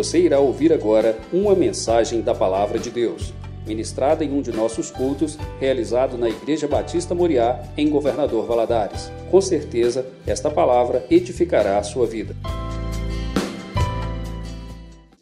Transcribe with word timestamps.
Você 0.00 0.18
irá 0.18 0.40
ouvir 0.40 0.72
agora 0.72 1.20
uma 1.30 1.54
mensagem 1.54 2.22
da 2.22 2.34
Palavra 2.34 2.78
de 2.78 2.88
Deus, 2.90 3.34
ministrada 3.66 4.24
em 4.24 4.32
um 4.32 4.40
de 4.40 4.50
nossos 4.50 4.90
cultos, 4.90 5.36
realizado 5.60 6.16
na 6.16 6.26
Igreja 6.26 6.66
Batista 6.66 7.14
Moriá, 7.14 7.70
em 7.76 7.90
Governador 7.90 8.46
Valadares. 8.46 9.10
Com 9.30 9.42
certeza, 9.42 10.06
esta 10.26 10.50
palavra 10.50 11.06
edificará 11.10 11.78
a 11.78 11.82
sua 11.82 12.06
vida. 12.06 12.34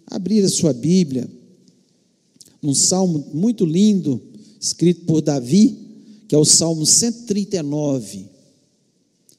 Abrir 0.08 0.44
a 0.44 0.48
sua 0.48 0.72
Bíblia, 0.72 1.28
um 2.62 2.72
salmo 2.72 3.26
muito 3.34 3.66
lindo, 3.66 4.22
escrito 4.60 5.06
por 5.06 5.20
Davi, 5.20 5.76
que 6.28 6.36
é 6.36 6.38
o 6.38 6.44
Salmo 6.44 6.86
139. 6.86 8.26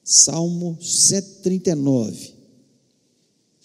Salmo 0.03 0.77
139. 0.81 2.38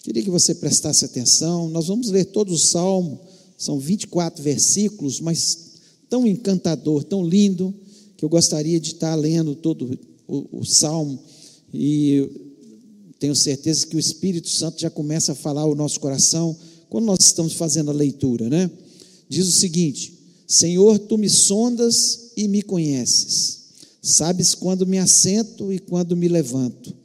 Queria 0.05 0.21
que 0.21 0.29
você 0.29 0.53
prestasse 0.53 1.03
atenção. 1.03 1.67
Nós 1.67 1.87
vamos 1.87 2.11
ler 2.11 2.25
todo 2.25 2.53
o 2.53 2.59
salmo, 2.59 3.19
são 3.57 3.79
24 3.79 4.43
versículos, 4.43 5.19
mas 5.19 5.79
tão 6.07 6.27
encantador, 6.27 7.03
tão 7.03 7.25
lindo, 7.25 7.73
que 8.15 8.23
eu 8.23 8.29
gostaria 8.29 8.79
de 8.79 8.91
estar 8.91 9.15
lendo 9.15 9.55
todo 9.55 9.97
o, 10.27 10.59
o 10.59 10.63
salmo 10.63 11.19
e 11.73 12.29
tenho 13.17 13.35
certeza 13.35 13.87
que 13.87 13.95
o 13.95 13.99
Espírito 13.99 14.47
Santo 14.47 14.79
já 14.79 14.91
começa 14.91 15.31
a 15.31 15.35
falar 15.35 15.65
o 15.65 15.73
nosso 15.73 15.99
coração 15.99 16.55
quando 16.87 17.05
nós 17.05 17.17
estamos 17.21 17.53
fazendo 17.53 17.89
a 17.89 17.93
leitura, 17.93 18.47
né? 18.47 18.69
Diz 19.27 19.47
o 19.47 19.51
seguinte: 19.51 20.13
Senhor, 20.45 20.99
tu 20.99 21.17
me 21.17 21.31
sondas 21.31 22.29
e 22.37 22.47
me 22.47 22.61
conheces. 22.61 23.63
Sabes 24.03 24.53
quando 24.53 24.85
me 24.85 24.99
assento 24.99 25.73
e 25.73 25.79
quando 25.79 26.15
me 26.15 26.27
levanto. 26.27 26.95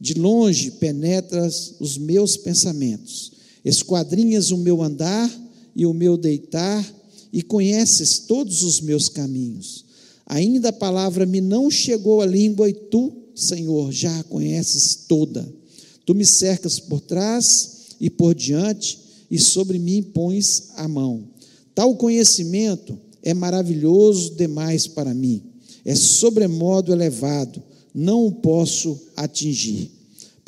De 0.00 0.14
longe 0.14 0.70
penetras 0.72 1.74
os 1.80 1.98
meus 1.98 2.36
pensamentos. 2.36 3.32
Esquadrinhas 3.64 4.50
o 4.50 4.56
meu 4.56 4.82
andar 4.82 5.30
e 5.74 5.84
o 5.86 5.92
meu 5.92 6.16
deitar 6.16 6.84
e 7.32 7.42
conheces 7.42 8.20
todos 8.20 8.62
os 8.62 8.80
meus 8.80 9.08
caminhos. 9.08 9.84
Ainda 10.26 10.68
a 10.68 10.72
palavra 10.72 11.26
me 11.26 11.40
não 11.40 11.70
chegou 11.70 12.20
à 12.20 12.26
língua 12.26 12.68
e 12.68 12.72
tu, 12.72 13.12
Senhor, 13.34 13.90
já 13.92 14.20
a 14.20 14.24
conheces 14.24 15.04
toda. 15.08 15.48
Tu 16.04 16.14
me 16.14 16.24
cercas 16.24 16.78
por 16.78 17.00
trás 17.00 17.96
e 18.00 18.08
por 18.08 18.34
diante 18.34 18.98
e 19.30 19.38
sobre 19.38 19.78
mim 19.78 20.02
pões 20.02 20.70
a 20.76 20.88
mão. 20.88 21.28
Tal 21.74 21.94
conhecimento 21.96 22.98
é 23.22 23.34
maravilhoso 23.34 24.34
demais 24.34 24.86
para 24.86 25.12
mim, 25.12 25.42
é 25.84 25.94
sobremodo 25.94 26.92
elevado, 26.92 27.62
não 27.94 28.26
o 28.26 28.32
posso 28.32 28.98
atingir. 29.16 29.90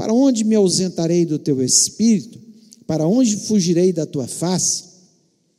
Para 0.01 0.15
onde 0.15 0.45
me 0.45 0.55
ausentarei 0.55 1.27
do 1.27 1.39
teu 1.39 1.63
espírito? 1.63 2.41
Para 2.87 3.07
onde 3.07 3.37
fugirei 3.37 3.93
da 3.93 4.07
tua 4.07 4.27
face? 4.27 4.85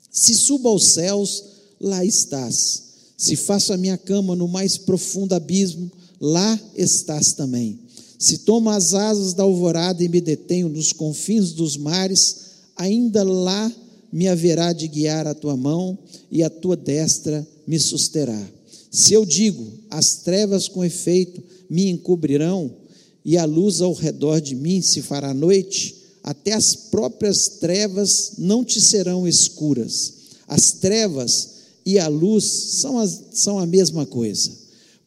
Se 0.09 0.33
subo 0.33 0.67
aos 0.67 0.83
céus, 0.85 1.43
lá 1.79 2.03
estás. 2.03 2.81
Se 3.15 3.35
faço 3.35 3.71
a 3.71 3.77
minha 3.77 3.99
cama 3.99 4.35
no 4.35 4.47
mais 4.47 4.79
profundo 4.79 5.33
abismo, 5.33 5.91
lá 6.19 6.59
estás 6.75 7.33
também. 7.33 7.81
Se 8.17 8.39
tomo 8.39 8.71
as 8.71 8.95
asas 8.95 9.35
da 9.35 9.43
alvorada 9.43 10.03
e 10.03 10.09
me 10.09 10.19
detenho 10.19 10.69
nos 10.69 10.91
confins 10.91 11.51
dos 11.51 11.77
mares, 11.77 12.37
ainda 12.75 13.21
lá 13.21 13.71
me 14.11 14.27
haverá 14.27 14.73
de 14.73 14.87
guiar 14.87 15.27
a 15.27 15.35
tua 15.35 15.55
mão 15.55 15.95
e 16.31 16.41
a 16.41 16.49
tua 16.49 16.75
destra 16.75 17.47
me 17.67 17.79
susterá. 17.79 18.43
Se 18.89 19.13
eu 19.13 19.23
digo, 19.23 19.67
as 19.87 20.15
trevas 20.15 20.67
com 20.67 20.83
efeito 20.83 21.43
me 21.69 21.91
encobrirão 21.91 22.80
e 23.23 23.37
a 23.37 23.45
luz 23.45 23.81
ao 23.81 23.93
redor 23.93 24.39
de 24.39 24.55
mim 24.55 24.81
se 24.81 25.01
fará 25.01 25.33
noite, 25.33 25.95
até 26.23 26.53
as 26.53 26.75
próprias 26.75 27.47
trevas 27.47 28.33
não 28.37 28.63
te 28.63 28.79
serão 28.79 29.27
escuras. 29.27 30.13
As 30.47 30.71
trevas 30.73 31.49
e 31.85 31.97
a 31.97 32.07
luz 32.07 32.43
são, 32.43 32.99
as, 32.99 33.21
são 33.33 33.57
a 33.57 33.65
mesma 33.65 34.05
coisa, 34.05 34.51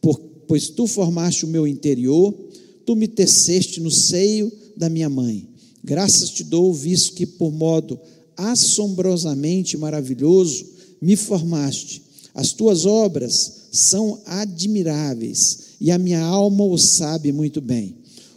Por, 0.01 0.19
pois 0.49 0.69
tu 0.69 0.87
formaste 0.87 1.45
o 1.45 1.49
meu 1.49 1.67
interior, 1.67 2.35
tu 2.85 2.97
me 2.97 3.07
teceste 3.07 3.81
no 3.81 3.91
seio 3.91 4.51
da 4.77 4.89
minha 4.89 5.09
mãe. 5.09 5.49
Graças 5.83 6.31
te 6.31 6.43
dou, 6.43 6.73
visto 6.73 7.15
que 7.15 7.27
por 7.27 7.53
modo 7.53 7.99
assombrosamente 8.37 9.77
maravilhoso 9.77 10.67
me 11.01 11.15
formaste. 11.15 12.03
As 12.35 12.53
tuas 12.53 12.85
obras 12.85 13.69
são 13.71 14.21
admiráveis 14.27 15.59
e 15.81 15.91
a 15.91 15.99
minha 15.99 16.21
alma 16.21 16.65
o 16.65 16.77
sabe 16.77 17.31
muito 17.31 17.61
bem. 17.61 17.95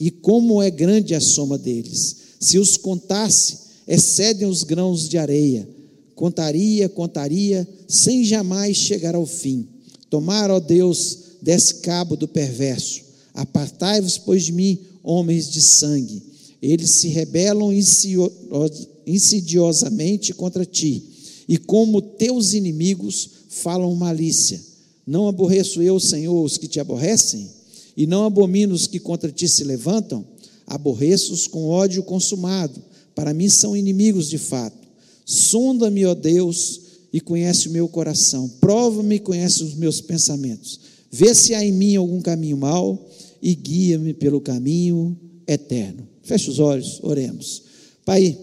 e 0.00 0.10
como 0.10 0.62
é 0.62 0.70
grande 0.70 1.14
a 1.14 1.20
soma 1.20 1.58
deles. 1.58 2.16
Se 2.40 2.58
os 2.58 2.78
contasse, 2.78 3.58
excedem 3.86 4.48
os 4.48 4.64
grãos 4.64 5.06
de 5.06 5.18
areia. 5.18 5.68
Contaria, 6.14 6.88
contaria, 6.88 7.68
sem 7.86 8.24
jamais 8.24 8.76
chegar 8.76 9.14
ao 9.14 9.26
fim. 9.26 9.68
Tomar, 10.08 10.50
ó 10.50 10.58
Deus, 10.58 11.18
desse 11.42 11.76
cabo 11.76 12.16
do 12.16 12.26
perverso. 12.26 13.02
Apartai-vos, 13.34 14.16
pois, 14.16 14.44
de 14.44 14.52
mim, 14.52 14.78
homens 15.02 15.50
de 15.50 15.60
sangue. 15.60 16.22
Eles 16.62 16.90
se 16.90 17.08
rebelam 17.08 17.70
insidiosamente 19.06 20.32
contra 20.34 20.64
ti 20.64 21.04
e 21.48 21.56
como 21.56 22.00
teus 22.00 22.52
inimigos 22.52 23.28
falam 23.48 23.94
malícia. 23.94 24.60
Não 25.06 25.26
aborreço 25.26 25.82
eu, 25.82 25.98
Senhor, 25.98 26.44
os 26.44 26.56
que 26.56 26.68
te 26.68 26.78
aborrecem, 26.78 27.50
e 28.00 28.06
não 28.06 28.24
abomino 28.24 28.74
os 28.74 28.86
que 28.86 28.98
contra 28.98 29.30
ti 29.30 29.46
se 29.46 29.62
levantam, 29.62 30.24
aborreço-os 30.66 31.46
com 31.46 31.68
ódio 31.68 32.02
consumado, 32.02 32.82
para 33.14 33.34
mim 33.34 33.50
são 33.50 33.76
inimigos 33.76 34.30
de 34.30 34.38
fato. 34.38 34.88
Sonda-me, 35.26 36.06
ó 36.06 36.14
Deus, 36.14 36.80
e 37.12 37.20
conhece 37.20 37.68
o 37.68 37.70
meu 37.70 37.86
coração, 37.86 38.48
prova-me 38.58 39.16
e 39.16 39.20
conhece 39.20 39.62
os 39.62 39.74
meus 39.74 40.00
pensamentos. 40.00 40.80
Vê 41.10 41.34
se 41.34 41.52
há 41.52 41.62
em 41.62 41.72
mim 41.72 41.94
algum 41.94 42.22
caminho 42.22 42.56
mau 42.56 43.06
e 43.42 43.54
guia-me 43.54 44.14
pelo 44.14 44.40
caminho 44.40 45.14
eterno. 45.46 46.08
Feche 46.22 46.48
os 46.48 46.58
olhos, 46.58 47.00
oremos. 47.02 47.64
Pai, 48.06 48.38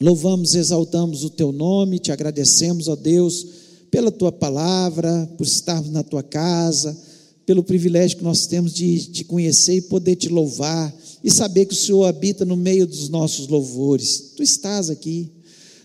Louvamos, 0.00 0.56
exaltamos 0.56 1.22
o 1.22 1.30
teu 1.30 1.52
nome, 1.52 2.00
te 2.00 2.10
agradecemos, 2.10 2.88
ó 2.88 2.96
Deus, 2.96 3.46
pela 3.92 4.10
tua 4.10 4.32
palavra, 4.32 5.30
por 5.38 5.46
estarmos 5.46 5.92
na 5.92 6.02
tua 6.02 6.22
casa, 6.22 6.98
pelo 7.46 7.64
privilégio 7.64 8.18
que 8.18 8.24
nós 8.24 8.46
temos 8.46 8.72
de 8.72 9.06
te 9.06 9.24
conhecer 9.24 9.76
e 9.76 9.82
poder 9.82 10.16
te 10.16 10.28
louvar 10.28 10.94
e 11.22 11.30
saber 11.30 11.66
que 11.66 11.74
o 11.74 11.76
Senhor 11.76 12.04
habita 12.04 12.44
no 12.44 12.56
meio 12.56 12.86
dos 12.86 13.08
nossos 13.08 13.48
louvores. 13.48 14.32
Tu 14.36 14.42
estás 14.42 14.90
aqui. 14.90 15.30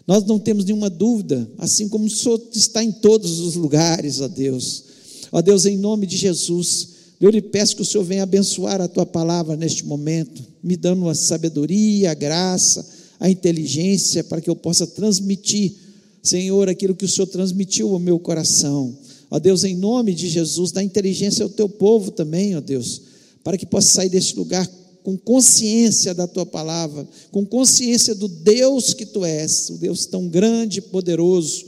Nós 0.08 0.24
não 0.24 0.38
temos 0.38 0.66
nenhuma 0.66 0.90
dúvida, 0.90 1.50
assim 1.58 1.90
como 1.90 2.06
o 2.06 2.10
Senhor 2.10 2.40
está 2.54 2.84
em 2.84 2.92
todos 2.92 3.40
os 3.40 3.56
lugares, 3.56 4.22
ó 4.22 4.28
Deus. 4.28 4.84
Ó 5.32 5.42
Deus, 5.42 5.66
em 5.66 5.78
nome 5.78 6.06
de 6.06 6.16
Jesus, 6.16 6.90
eu 7.20 7.30
lhe 7.30 7.42
peço 7.42 7.76
que 7.76 7.82
o 7.82 7.86
Senhor 7.86 8.04
venha 8.04 8.24
abençoar 8.24 8.80
a 8.80 8.88
tua 8.88 9.06
palavra 9.06 9.56
neste 9.56 9.84
momento, 9.86 10.44
me 10.62 10.78
dando 10.78 11.10
a 11.10 11.16
sabedoria, 11.16 12.12
a 12.12 12.14
graça, 12.14 12.86
a 13.20 13.30
inteligência 13.30 14.24
para 14.24 14.42
que 14.42 14.50
eu 14.50 14.56
possa 14.56 14.86
transmitir, 14.86 15.74
Senhor, 16.22 16.70
aquilo 16.70 16.96
que 16.96 17.06
o 17.06 17.10
Senhor 17.10 17.28
transmitiu 17.28 17.92
ao 17.92 18.00
meu 18.00 18.20
coração. 18.20 18.96
Ó 19.36 19.40
Deus, 19.40 19.66
em 19.66 19.76
nome 19.76 20.14
de 20.14 20.30
Jesus, 20.30 20.72
dá 20.72 20.82
inteligência 20.82 21.44
ao 21.44 21.50
teu 21.50 21.68
povo 21.68 22.10
também, 22.10 22.56
ó 22.56 22.62
Deus, 22.62 23.02
para 23.44 23.58
que 23.58 23.66
possa 23.66 23.96
sair 23.96 24.08
deste 24.08 24.34
lugar 24.34 24.66
com 25.04 25.18
consciência 25.18 26.14
da 26.14 26.26
tua 26.26 26.46
palavra, 26.46 27.06
com 27.34 27.46
consciência 27.46 28.16
do 28.16 28.30
Deus 28.30 28.94
que 28.94 29.06
tu 29.06 29.26
és, 29.26 29.70
o 29.72 29.78
Deus 29.78 30.06
tão 30.06 30.30
grande 30.30 30.80
e 30.80 30.82
poderoso. 30.82 31.66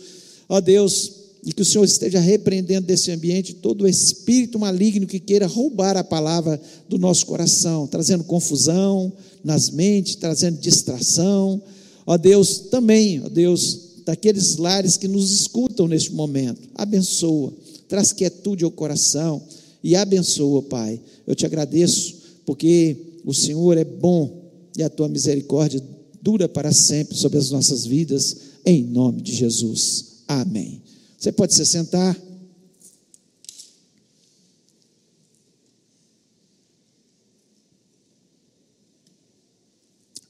Ó 0.47 0.61
Deus, 0.61 1.11
e 1.43 1.51
que 1.51 1.61
o 1.61 1.65
Senhor 1.65 1.83
esteja 1.83 2.21
repreendendo 2.21 2.87
desse 2.87 3.11
ambiente 3.11 3.53
todo 3.53 3.81
o 3.81 3.87
espírito 3.87 4.57
maligno 4.57 5.05
que 5.05 5.19
queira 5.19 5.45
roubar 5.45 5.97
a 5.97 6.05
palavra 6.05 6.61
do 6.87 6.97
nosso 6.97 7.25
coração, 7.25 7.85
trazendo 7.85 8.23
confusão, 8.23 9.11
nas 9.43 9.69
mentes, 9.69 10.15
trazendo 10.15 10.57
distração. 10.57 11.61
Ó 12.05 12.17
Deus, 12.17 12.59
também, 12.71 13.21
ó 13.25 13.27
Deus, 13.27 13.86
daqueles 14.07 14.55
lares 14.55 14.95
que 14.95 15.05
nos 15.05 15.31
escutam 15.31 15.85
neste 15.85 16.13
momento, 16.13 16.69
abençoa, 16.73 17.53
traz 17.89 18.13
quietude 18.13 18.63
ao 18.63 18.71
coração 18.71 19.43
e 19.83 19.97
abençoa, 19.97 20.61
Pai. 20.63 21.01
Eu 21.27 21.35
te 21.35 21.45
agradeço 21.45 22.15
porque 22.45 22.95
o 23.25 23.33
Senhor 23.33 23.77
é 23.77 23.83
bom 23.83 24.49
e 24.77 24.81
a 24.81 24.89
tua 24.89 25.09
misericórdia 25.09 25.83
dura 26.21 26.47
para 26.47 26.71
sempre 26.71 27.17
sobre 27.17 27.37
as 27.37 27.51
nossas 27.51 27.85
vidas, 27.85 28.37
em 28.65 28.81
nome 28.81 29.21
de 29.21 29.35
Jesus. 29.35 30.21
Amém. 30.25 30.81
Você 31.19 31.33
pode 31.33 31.53
se 31.53 31.65
sentar. 31.65 32.17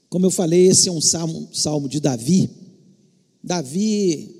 Como 0.09 0.25
eu 0.25 0.31
falei, 0.31 0.67
esse 0.67 0.89
é 0.89 0.91
um 0.91 1.01
salmo, 1.01 1.47
salmo 1.53 1.87
de 1.87 1.99
Davi. 1.99 2.66
Davi, 3.47 4.35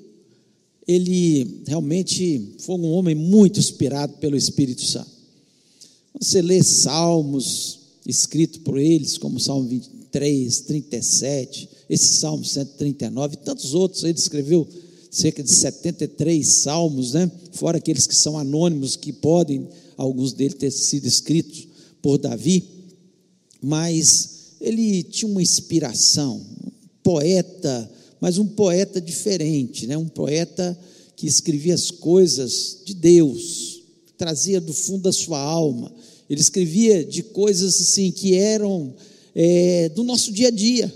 ele 0.86 1.62
realmente 1.66 2.54
foi 2.58 2.76
um 2.76 2.92
homem 2.92 3.14
muito 3.14 3.58
inspirado 3.58 4.12
pelo 4.18 4.36
Espírito 4.36 4.84
Santo. 4.84 5.10
Você 6.20 6.42
lê 6.42 6.62
salmos 6.62 7.78
escritos 8.06 8.58
por 8.58 8.78
eles, 8.78 9.16
como 9.16 9.38
o 9.38 9.40
Salmo 9.40 9.66
23, 9.68 10.60
37, 10.60 11.68
esse 11.88 12.14
Salmo 12.16 12.44
139 12.44 13.34
e 13.34 13.38
tantos 13.38 13.74
outros. 13.74 14.04
Ele 14.04 14.18
escreveu 14.18 14.68
cerca 15.10 15.42
de 15.42 15.50
73 15.50 16.46
salmos, 16.46 17.14
né? 17.14 17.30
fora 17.52 17.78
aqueles 17.78 18.06
que 18.06 18.14
são 18.14 18.36
anônimos, 18.38 18.94
que 18.94 19.12
podem, 19.12 19.66
alguns 19.96 20.34
deles, 20.34 20.54
ter 20.54 20.70
sido 20.70 21.06
escritos 21.06 21.66
por 22.02 22.18
Davi. 22.18 22.64
Mas 23.62 24.56
ele 24.60 25.02
tinha 25.02 25.30
uma 25.30 25.42
inspiração, 25.42 26.36
um 26.36 26.70
poeta, 27.02 27.90
mas 28.20 28.38
um 28.38 28.46
poeta 28.46 29.00
diferente, 29.00 29.86
né? 29.86 29.96
um 29.96 30.08
poeta 30.08 30.78
que 31.16 31.26
escrevia 31.26 31.74
as 31.74 31.90
coisas 31.90 32.78
de 32.84 32.94
Deus, 32.94 33.82
trazia 34.16 34.60
do 34.60 34.72
fundo 34.72 35.02
da 35.02 35.12
sua 35.12 35.38
alma. 35.40 35.92
Ele 36.28 36.40
escrevia 36.40 37.04
de 37.04 37.22
coisas 37.22 37.80
assim 37.80 38.10
que 38.10 38.34
eram 38.34 38.94
é, 39.34 39.88
do 39.90 40.02
nosso 40.02 40.32
dia 40.32 40.48
a 40.48 40.50
dia, 40.50 40.92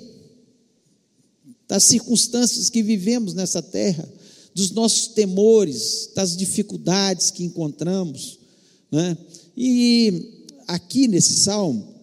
das 1.69 1.85
circunstâncias 1.85 2.69
que 2.69 2.83
vivemos 2.83 3.35
nessa 3.35 3.63
terra, 3.63 4.07
dos 4.55 4.71
nossos 4.73 5.09
temores, 5.09 6.11
das 6.15 6.37
dificuldades 6.37 7.31
que 7.31 7.45
encontramos. 7.45 8.39
Né? 8.91 9.17
E 9.57 10.31
aqui 10.67 11.09
nesse 11.09 11.35
salmo, 11.37 11.95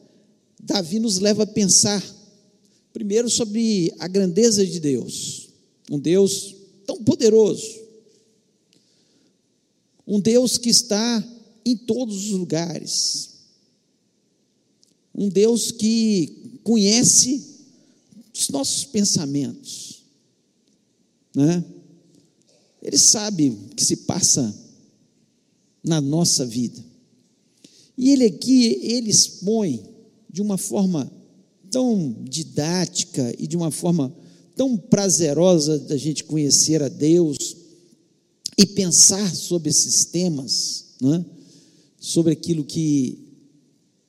Davi 0.59 0.99
nos 0.99 1.19
leva 1.19 1.43
a 1.43 1.47
pensar, 1.47 2.03
primeiro, 2.99 3.29
sobre 3.29 3.95
a 3.97 4.09
grandeza 4.09 4.65
de 4.65 4.77
Deus, 4.77 5.47
um 5.89 5.97
Deus 5.97 6.53
tão 6.85 7.01
poderoso, 7.01 7.79
um 10.05 10.19
Deus 10.19 10.57
que 10.57 10.69
está 10.69 11.25
em 11.65 11.77
todos 11.77 12.25
os 12.25 12.31
lugares, 12.31 13.29
um 15.15 15.29
Deus 15.29 15.71
que 15.71 16.59
conhece 16.61 17.41
os 18.33 18.49
nossos 18.49 18.83
pensamentos, 18.83 20.03
né? 21.33 21.63
Ele 22.81 22.97
sabe 22.97 23.49
o 23.49 23.75
que 23.75 23.85
se 23.85 23.95
passa 23.95 24.53
na 25.81 26.01
nossa 26.01 26.45
vida. 26.45 26.83
E 27.97 28.09
ele 28.09 28.25
aqui, 28.25 28.77
ele 28.81 29.09
expõe 29.09 29.85
de 30.29 30.41
uma 30.41 30.57
forma 30.57 31.18
tão 31.71 32.15
didática 32.23 33.33
e 33.37 33.47
de 33.47 33.55
uma 33.55 33.71
forma 33.71 34.13
tão 34.55 34.75
prazerosa 34.77 35.79
da 35.79 35.97
gente 35.97 36.23
conhecer 36.23 36.83
a 36.83 36.89
Deus 36.89 37.55
e 38.57 38.65
pensar 38.65 39.33
sobre 39.33 39.69
esses 39.69 40.05
temas, 40.05 40.85
né? 41.01 41.23
sobre 41.99 42.33
aquilo 42.33 42.63
que 42.63 43.19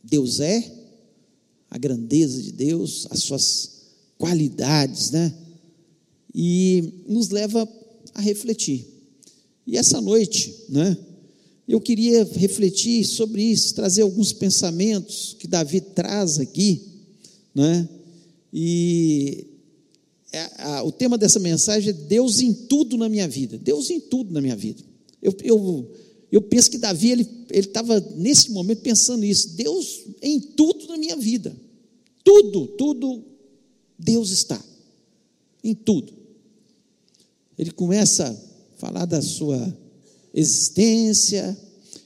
Deus 0.02 0.40
é, 0.40 0.80
a 1.70 1.78
grandeza 1.78 2.42
de 2.42 2.50
Deus, 2.50 3.06
as 3.10 3.20
suas 3.20 3.70
qualidades, 4.18 5.12
né? 5.12 5.32
E 6.34 7.04
nos 7.06 7.30
leva 7.30 7.68
a 8.12 8.20
refletir. 8.20 8.86
E 9.66 9.76
essa 9.76 10.00
noite, 10.00 10.52
né? 10.68 10.96
Eu 11.68 11.80
queria 11.80 12.24
refletir 12.24 13.04
sobre 13.04 13.42
isso, 13.44 13.74
trazer 13.76 14.02
alguns 14.02 14.32
pensamentos 14.32 15.36
que 15.38 15.46
Davi 15.46 15.80
traz 15.80 16.40
aqui, 16.40 16.89
né? 17.54 17.88
E 18.52 19.46
é, 20.32 20.50
a, 20.58 20.82
o 20.82 20.92
tema 20.92 21.18
dessa 21.18 21.38
mensagem 21.38 21.90
é 21.90 21.92
Deus 21.92 22.40
em 22.40 22.52
tudo 22.52 22.96
na 22.96 23.08
minha 23.08 23.28
vida. 23.28 23.58
Deus 23.58 23.90
em 23.90 24.00
tudo 24.00 24.32
na 24.32 24.40
minha 24.40 24.56
vida. 24.56 24.82
Eu, 25.22 25.34
eu, 25.42 25.90
eu 26.30 26.42
penso 26.42 26.70
que 26.70 26.78
Davi 26.78 27.10
ele 27.10 27.28
estava 27.50 28.00
nesse 28.16 28.50
momento 28.50 28.80
pensando 28.80 29.24
isso. 29.24 29.50
Deus 29.50 30.04
em 30.22 30.40
tudo 30.40 30.86
na 30.88 30.96
minha 30.96 31.16
vida. 31.16 31.54
Tudo, 32.22 32.66
tudo, 32.68 33.24
Deus 33.98 34.30
está. 34.30 34.62
Em 35.62 35.74
tudo. 35.74 36.12
Ele 37.58 37.70
começa 37.70 38.28
a 38.28 38.78
falar 38.78 39.04
da 39.04 39.20
sua 39.20 39.76
existência, 40.32 41.58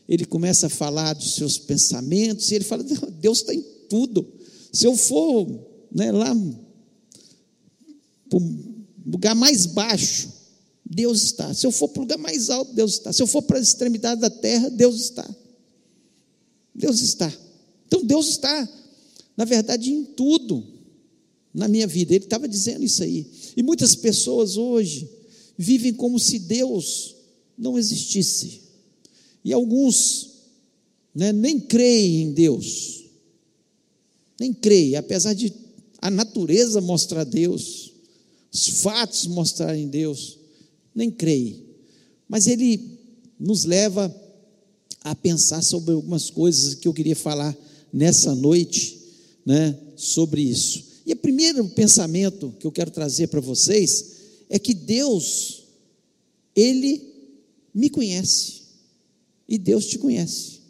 ele 0.08 0.25
começa 0.25 0.67
a 0.67 0.70
falar 0.70 1.12
dos 1.12 1.35
seus 1.35 1.58
pensamentos, 1.58 2.50
e 2.50 2.55
ele 2.56 2.64
fala: 2.64 2.82
Deus 2.82 3.38
está 3.38 3.55
em 3.55 3.62
tudo. 3.88 4.26
Se 4.74 4.88
eu 4.88 4.96
for 4.96 5.48
né, 5.92 6.10
lá 6.10 6.34
para 8.28 8.38
o 8.38 8.74
lugar 9.06 9.34
mais 9.36 9.66
baixo, 9.66 10.32
Deus 10.84 11.22
está. 11.22 11.54
Se 11.54 11.64
eu 11.64 11.70
for 11.70 11.88
para 11.88 12.00
o 12.00 12.02
lugar 12.02 12.18
mais 12.18 12.50
alto, 12.50 12.74
Deus 12.74 12.94
está. 12.94 13.12
Se 13.12 13.22
eu 13.22 13.26
for 13.28 13.42
para 13.42 13.58
a 13.58 13.62
extremidade 13.62 14.20
da 14.20 14.28
terra, 14.28 14.68
Deus 14.68 15.00
está. 15.00 15.36
Deus 16.74 17.00
está. 17.00 17.32
Então 17.86 18.04
Deus 18.04 18.30
está, 18.30 18.68
na 19.36 19.44
verdade, 19.44 19.92
em 19.92 20.04
tudo 20.04 20.66
na 21.54 21.68
minha 21.68 21.86
vida. 21.86 22.12
Ele 22.12 22.24
estava 22.24 22.48
dizendo 22.48 22.84
isso 22.84 23.04
aí. 23.04 23.30
E 23.56 23.62
muitas 23.62 23.94
pessoas 23.94 24.56
hoje 24.56 25.08
vivem 25.56 25.94
como 25.94 26.18
se 26.18 26.40
Deus 26.40 27.14
não 27.56 27.78
existisse. 27.78 28.60
E 29.44 29.52
alguns 29.52 30.30
né, 31.14 31.32
nem 31.32 31.60
creem 31.60 32.22
em 32.22 32.32
Deus, 32.32 33.03
nem 34.44 34.52
creem, 34.52 34.94
apesar 34.96 35.32
de 35.32 35.50
a 36.02 36.11
natureza 36.11 36.79
mostrar 36.82 37.25
Deus, 37.25 37.94
os 38.52 38.69
fatos 38.82 39.26
mostrarem 39.26 39.88
Deus, 39.88 40.38
nem 40.94 41.11
creem. 41.11 41.64
Mas 42.29 42.46
ele 42.46 42.99
nos 43.41 43.64
leva 43.64 44.14
a 45.00 45.14
pensar 45.14 45.62
sobre 45.62 45.94
algumas 45.94 46.29
coisas 46.29 46.75
que 46.75 46.87
eu 46.87 46.93
queria 46.93 47.17
falar 47.17 47.56
nessa 47.91 48.35
noite, 48.35 49.00
né, 49.46 49.79
sobre 49.96 50.43
isso. 50.43 50.85
E 51.06 51.12
o 51.14 51.17
primeiro 51.17 51.67
pensamento 51.70 52.55
que 52.61 52.67
eu 52.67 52.73
quero 52.73 52.91
trazer 52.91 53.29
para 53.29 53.41
vocês 53.41 54.12
é 54.50 54.58
que 54.58 54.75
Deus, 54.75 55.65
Ele 56.55 57.03
me 57.74 57.89
conhece 57.89 58.60
e 59.48 59.56
Deus 59.56 59.86
te 59.86 59.98
conhece. 59.98 60.60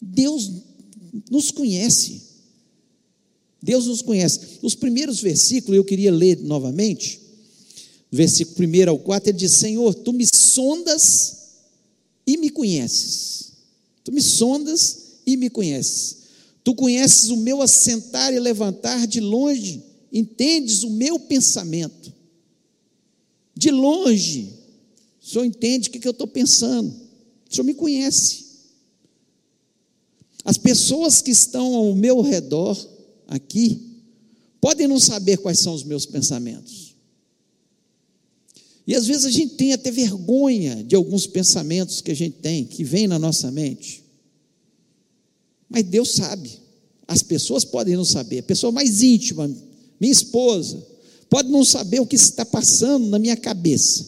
Deus 0.00 0.52
nos 1.28 1.50
conhece. 1.50 2.35
Deus 3.62 3.86
nos 3.86 4.02
conhece. 4.02 4.58
Os 4.62 4.74
primeiros 4.74 5.20
versículos 5.20 5.76
eu 5.76 5.84
queria 5.84 6.12
ler 6.12 6.40
novamente. 6.40 7.20
Versículo 8.10 8.68
1 8.68 8.90
ao 8.90 8.98
4, 8.98 9.30
ele 9.30 9.38
diz: 9.38 9.52
Senhor, 9.52 9.94
tu 9.94 10.12
me 10.12 10.26
sondas 10.26 11.36
e 12.26 12.36
me 12.36 12.50
conheces. 12.50 13.52
Tu 14.04 14.12
me 14.12 14.22
sondas 14.22 14.98
e 15.26 15.36
me 15.36 15.50
conheces. 15.50 16.16
Tu 16.62 16.74
conheces 16.74 17.30
o 17.30 17.36
meu 17.36 17.62
assentar 17.62 18.32
e 18.32 18.40
levantar 18.40 19.06
de 19.06 19.20
longe, 19.20 19.82
entendes 20.12 20.82
o 20.82 20.90
meu 20.90 21.18
pensamento. 21.18 22.12
De 23.56 23.70
longe 23.70 24.56
o 25.26 25.28
senhor 25.28 25.44
entende 25.44 25.88
o 25.88 25.92
que 25.92 26.06
eu 26.06 26.12
estou 26.12 26.28
pensando. 26.28 26.88
O 27.50 27.52
senhor 27.54 27.64
me 27.64 27.74
conhece. 27.74 28.46
As 30.44 30.56
pessoas 30.56 31.20
que 31.20 31.32
estão 31.32 31.74
ao 31.74 31.92
meu 31.96 32.20
redor 32.20 32.76
aqui 33.26 33.96
podem 34.60 34.86
não 34.86 34.98
saber 34.98 35.38
quais 35.38 35.58
são 35.60 35.74
os 35.74 35.84
meus 35.84 36.06
pensamentos. 36.06 36.94
E 38.86 38.94
às 38.94 39.06
vezes 39.06 39.24
a 39.24 39.30
gente 39.30 39.54
tem 39.54 39.72
até 39.72 39.90
vergonha 39.90 40.84
de 40.84 40.94
alguns 40.94 41.26
pensamentos 41.26 42.00
que 42.00 42.10
a 42.10 42.14
gente 42.14 42.36
tem, 42.38 42.64
que 42.64 42.84
vem 42.84 43.08
na 43.08 43.18
nossa 43.18 43.50
mente. 43.50 44.04
Mas 45.68 45.82
Deus 45.84 46.14
sabe. 46.14 46.50
As 47.08 47.22
pessoas 47.22 47.64
podem 47.64 47.96
não 47.96 48.04
saber. 48.04 48.38
A 48.38 48.42
pessoa 48.44 48.70
mais 48.70 49.02
íntima, 49.02 49.50
minha 50.00 50.12
esposa, 50.12 50.84
pode 51.28 51.48
não 51.50 51.64
saber 51.64 52.00
o 52.00 52.06
que 52.06 52.16
está 52.16 52.44
passando 52.44 53.08
na 53.08 53.18
minha 53.18 53.36
cabeça. 53.36 54.06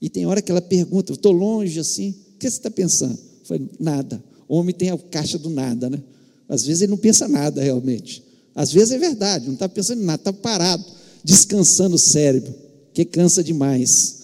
E 0.00 0.08
tem 0.08 0.26
hora 0.26 0.42
que 0.42 0.50
ela 0.50 0.60
pergunta, 0.60 1.12
eu 1.12 1.14
estou 1.14 1.32
longe 1.32 1.78
assim, 1.78 2.10
o 2.34 2.38
que 2.38 2.50
você 2.50 2.56
está 2.56 2.70
pensando? 2.70 3.18
Eu 3.48 3.68
nada. 3.78 4.22
O 4.48 4.56
homem 4.56 4.74
tem 4.74 4.90
a 4.90 4.98
caixa 4.98 5.38
do 5.38 5.48
nada, 5.50 5.88
né? 5.88 6.02
Às 6.48 6.64
vezes 6.64 6.82
ele 6.82 6.90
não 6.90 6.98
pensa 6.98 7.28
nada 7.28 7.62
realmente. 7.62 8.22
Às 8.54 8.72
vezes 8.72 8.92
é 8.92 8.98
verdade, 8.98 9.46
não 9.46 9.54
está 9.54 9.68
pensando 9.68 10.02
em 10.02 10.04
nada, 10.04 10.20
está 10.20 10.32
parado, 10.32 10.84
descansando 11.24 11.96
o 11.96 11.98
cérebro, 11.98 12.54
que 12.92 13.04
cansa 13.04 13.42
demais. 13.42 14.22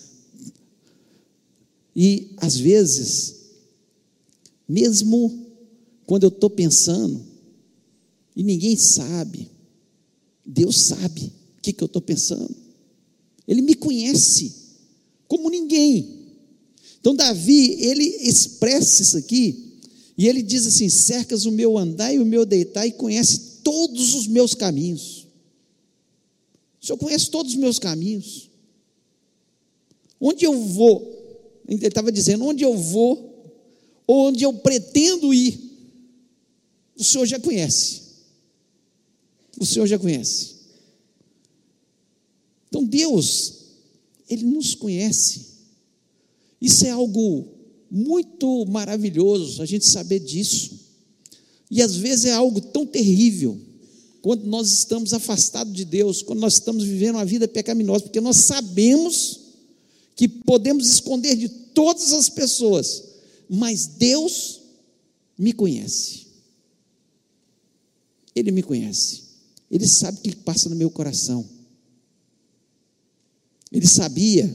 E 1.97 2.33
às 2.37 2.57
vezes, 2.57 3.37
mesmo 4.69 5.47
quando 6.07 6.25
eu 6.25 6.29
estou 6.29 6.51
pensando, 6.51 7.25
e 8.37 8.43
ninguém 8.43 8.77
sabe, 8.77 9.51
Deus 10.45 10.77
sabe 10.77 11.33
o 11.59 11.61
que, 11.61 11.73
que 11.73 11.83
eu 11.83 11.87
estou 11.87 12.01
pensando. 12.01 12.55
Ele 13.47 13.63
me 13.63 13.75
conhece 13.75 14.55
como 15.27 15.51
ninguém. 15.51 16.19
Então, 17.01 17.15
Davi, 17.15 17.83
ele 17.83 18.05
expressa 18.05 19.03
isso 19.03 19.17
aqui, 19.17 19.68
e 20.19 20.27
ele 20.27 20.43
diz 20.43 20.67
assim: 20.67 20.89
cercas 20.89 21.47
o 21.47 21.53
meu 21.53 21.79
andar 21.79 22.13
e 22.13 22.19
o 22.19 22.27
meu 22.27 22.45
deitar, 22.45 22.85
e 22.85 22.91
conhece 22.91 23.61
todos 23.63 24.15
os 24.15 24.27
meus 24.27 24.53
caminhos. 24.53 25.29
O 26.83 26.87
Senhor 26.87 26.99
conhece 26.99 27.31
todos 27.31 27.53
os 27.53 27.59
meus 27.59 27.79
caminhos. 27.79 28.51
Onde 30.21 30.45
eu 30.45 30.61
vou, 30.61 31.63
ele 31.69 31.87
estava 31.87 32.11
dizendo, 32.11 32.45
onde 32.45 32.65
eu 32.65 32.77
vou, 32.77 33.55
onde 34.09 34.43
eu 34.43 34.53
pretendo 34.55 35.33
ir, 35.33 35.57
o 36.97 37.05
Senhor 37.05 37.25
já 37.25 37.39
conhece. 37.39 38.03
O 39.57 39.65
Senhor 39.65 39.87
já 39.87 39.99
conhece. 39.99 40.57
Então 42.69 42.85
Deus, 42.85 43.55
Ele 44.29 44.45
nos 44.45 44.75
conhece. 44.75 45.47
Isso 46.61 46.85
é 46.87 46.91
algo 46.91 47.58
muito 47.91 48.67
maravilhoso, 48.67 49.63
a 49.63 49.67
gente 49.67 49.87
saber 49.87 50.21
disso. 50.21 50.79
E 51.71 51.83
às 51.83 51.97
vezes 51.97 52.27
é 52.27 52.33
algo 52.33 52.61
tão 52.61 52.87
terrível 52.87 53.59
quando 54.21 54.45
nós 54.45 54.71
estamos 54.71 55.15
afastados 55.15 55.73
de 55.73 55.85
Deus, 55.85 56.23
quando 56.23 56.41
nós 56.41 56.55
estamos 56.55 56.85
vivendo 56.85 57.17
uma 57.17 57.25
vida 57.25 57.47
pecaminosa, 57.47 58.05
porque 58.05 58.21
nós 58.21 58.37
sabemos 58.39 59.41
que 60.17 60.27
podemos 60.29 60.89
esconder 60.89 61.37
de 61.37 61.49
todas 61.49 62.13
as 62.13 62.29
pessoas, 62.29 63.05
mas 63.49 63.87
Deus 63.87 64.61
me 65.39 65.53
conhece. 65.53 66.27
Ele 68.35 68.51
me 68.51 68.63
conhece. 68.63 69.23
Ele 69.71 69.87
sabe 69.87 70.19
o 70.19 70.23
que 70.23 70.37
passa 70.37 70.69
no 70.69 70.77
meu 70.77 70.91
coração. 70.91 71.49
Ele 73.71 73.87
sabia, 73.87 74.53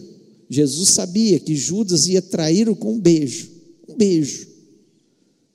Jesus 0.53 0.89
sabia 0.89 1.39
que 1.39 1.55
Judas 1.55 2.07
ia 2.07 2.21
traí-lo 2.21 2.75
com 2.75 2.93
um 2.93 2.99
beijo, 2.99 3.49
um 3.89 3.95
beijo. 3.95 4.47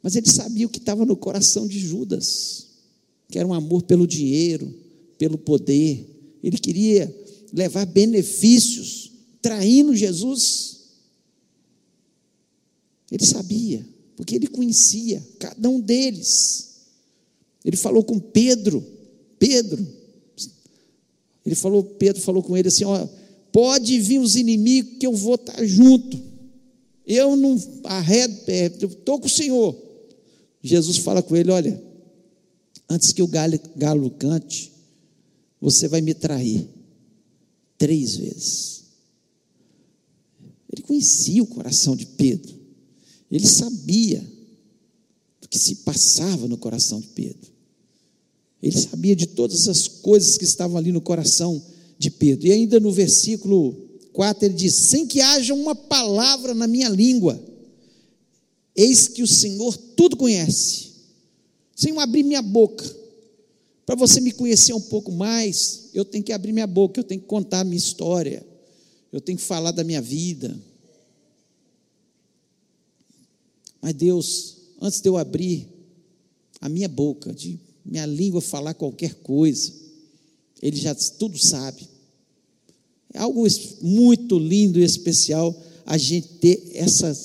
Mas 0.03 0.17
ele 0.17 0.29
sabia 0.29 0.67
o 0.67 0.71
que 0.71 0.79
estava 0.79 1.07
no 1.07 1.17
coração 1.17 1.69
de 1.69 1.79
Judas, 1.79 2.67
que 3.29 3.39
era 3.39 3.47
um 3.47 3.55
amor 3.55 3.83
pelo 3.83 4.09
dinheiro, 4.09 4.75
pelo 5.17 5.39
poder. 5.39 6.05
Ele 6.43 6.59
queria 6.59 7.15
levar 7.53 7.87
benefícios, 7.87 9.13
traindo 9.41 9.95
Jesus. 9.95 10.79
Ele 13.11 13.25
sabia, 13.25 13.87
porque 14.17 14.35
ele 14.35 14.49
conhecia 14.49 15.25
cada 15.39 15.69
um 15.69 15.79
deles. 15.79 16.71
Ele 17.65 17.77
falou 17.77 18.03
com 18.03 18.19
Pedro, 18.19 18.85
Pedro, 19.39 19.87
ele 21.47 21.55
falou, 21.55 21.85
Pedro 21.85 22.21
falou 22.21 22.43
com 22.43 22.57
ele 22.57 22.69
assim: 22.69 22.85
ó, 22.85 23.09
pode 23.53 23.99
vir 24.01 24.19
os 24.19 24.37
inimigos 24.37 24.99
que 24.99 25.07
eu 25.07 25.15
vou 25.15 25.35
estar 25.35 25.65
junto. 25.65 26.21
Eu 27.07 27.37
não 27.37 27.57
arredo, 27.85 28.51
eu 28.81 28.89
estou 28.89 29.19
com 29.19 29.27
o 29.27 29.31
Senhor. 29.31 29.77
Jesus 30.63 30.99
fala 30.99 31.23
com 31.23 31.35
ele: 31.37 31.51
olha, 31.51 31.83
antes 32.89 33.13
que 33.13 33.23
o 33.23 33.27
galo, 33.27 33.59
galo 33.77 34.11
cante, 34.11 34.73
você 35.61 35.89
vai 35.89 36.01
me 36.01 36.15
trair 36.15 36.69
três 37.77 38.17
vezes. 38.17 38.85
Ele 40.71 40.83
conhecia 40.83 41.43
o 41.43 41.47
coração 41.47 41.97
de 41.97 42.05
Pedro, 42.05 42.55
ele 43.31 43.47
sabia 43.47 44.21
do 45.41 45.49
que 45.49 45.59
se 45.59 45.77
passava 45.77 46.47
no 46.47 46.59
coração 46.59 47.01
de 47.01 47.09
Pedro. 47.09 47.59
Ele 48.63 48.77
sabia 48.77 49.15
de 49.15 49.27
todas 49.27 49.69
as 49.69 49.87
coisas 49.87 50.37
que 50.37 50.45
estavam 50.45 50.77
ali 50.77 50.91
no 50.91 51.01
coração 51.01 51.63
de 51.99 52.11
Pedro. 52.11 52.47
E 52.47 52.53
ainda 52.53 52.79
no 52.79 52.93
versículo 52.93 53.77
4 54.13 54.47
ele 54.47 54.55
diz: 54.55 54.75
Sem 54.75 55.07
que 55.07 55.21
haja 55.21 55.53
uma 55.53 55.75
palavra 55.75 56.55
na 56.55 56.67
minha 56.67 56.89
língua, 56.89 57.43
eis 58.75 59.09
que 59.09 59.23
o 59.23 59.27
Senhor 59.27 59.77
tudo 59.77 60.17
conhece, 60.17 60.93
sem 61.75 61.93
eu 61.93 62.01
abrir 62.01 62.23
minha 62.23 62.43
boca. 62.43 62.97
Para 63.85 63.97
você 63.97 64.21
me 64.21 64.33
conhecer 64.33 64.75
um 64.75 64.81
pouco 64.81 65.11
mais, 65.11 65.89
eu 65.95 66.05
tenho 66.05 66.23
que 66.23 66.33
abrir 66.33 66.53
minha 66.53 66.67
boca, 66.67 67.01
eu 67.01 67.05
tenho 67.05 67.21
que 67.21 67.27
contar 67.27 67.61
a 67.61 67.65
minha 67.65 67.79
história, 67.79 68.47
eu 69.11 69.21
tenho 69.21 69.39
que 69.39 69.45
falar 69.45 69.73
da 69.73 69.83
minha 69.83 70.03
vida. 70.03 70.55
Mas 73.81 73.95
Deus, 73.95 74.57
antes 74.81 75.01
de 75.01 75.09
eu 75.09 75.17
abrir 75.17 75.67
a 76.61 76.69
minha 76.69 76.89
boca, 76.89 77.33
de 77.33 77.59
minha 77.85 78.05
língua 78.05 78.41
falar 78.41 78.75
qualquer 78.75 79.15
coisa, 79.15 79.73
ele 80.63 80.77
já 80.77 80.95
tudo 80.95 81.39
sabe. 81.39 81.89
É 83.13 83.19
algo 83.19 83.47
muito 83.81 84.39
lindo 84.39 84.79
e 84.79 84.85
especial 84.85 85.55
a 85.87 85.97
gente 85.97 86.29
ter 86.41 86.71
essa 86.75 87.17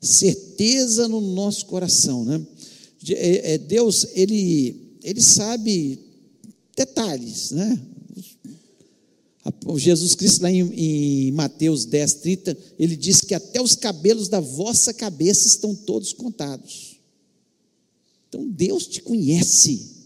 certeza 0.00 1.06
no 1.06 1.20
nosso 1.20 1.66
coração, 1.66 2.24
né? 2.24 2.44
É, 3.08 3.54
é, 3.54 3.58
Deus, 3.58 4.06
ele, 4.14 4.96
ele 5.02 5.20
sabe 5.20 5.98
detalhes, 6.76 7.52
né? 7.52 7.80
Jesus 9.76 10.14
Cristo, 10.14 10.42
lá 10.42 10.50
em, 10.50 10.60
em, 10.60 11.32
Mateus 11.32 11.84
10, 11.84 12.14
30, 12.14 12.58
ele 12.78 12.96
diz 12.96 13.20
que 13.20 13.34
até 13.34 13.60
os 13.60 13.74
cabelos 13.74 14.28
da 14.28 14.40
vossa 14.40 14.92
cabeça 14.92 15.46
estão 15.46 15.74
todos 15.74 16.12
contados. 16.12 17.00
Então 18.28 18.46
Deus 18.46 18.86
te 18.86 19.00
conhece. 19.02 19.99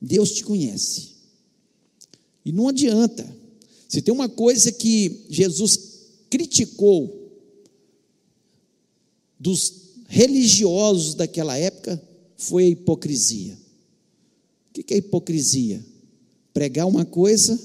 Deus 0.00 0.32
te 0.32 0.44
conhece. 0.44 1.10
E 2.44 2.52
não 2.52 2.68
adianta. 2.68 3.26
Se 3.88 4.02
tem 4.02 4.12
uma 4.12 4.28
coisa 4.28 4.70
que 4.70 5.24
Jesus 5.28 5.98
criticou 6.30 7.32
dos 9.38 9.88
religiosos 10.08 11.14
daquela 11.14 11.56
época, 11.56 12.02
foi 12.36 12.64
a 12.64 12.68
hipocrisia. 12.68 13.58
O 14.70 14.82
que 14.82 14.94
é 14.94 14.98
hipocrisia? 14.98 15.84
Pregar 16.52 16.86
uma 16.86 17.04
coisa 17.04 17.58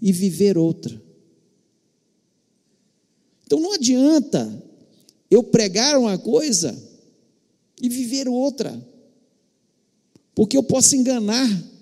e 0.00 0.12
viver 0.12 0.58
outra. 0.58 1.00
Então 3.46 3.60
não 3.60 3.72
adianta 3.72 4.62
eu 5.30 5.42
pregar 5.42 5.98
uma 5.98 6.18
coisa 6.18 6.76
e 7.80 7.88
viver 7.88 8.28
outra. 8.28 8.91
Porque 10.34 10.56
eu 10.56 10.62
posso 10.62 10.96
enganar 10.96 11.72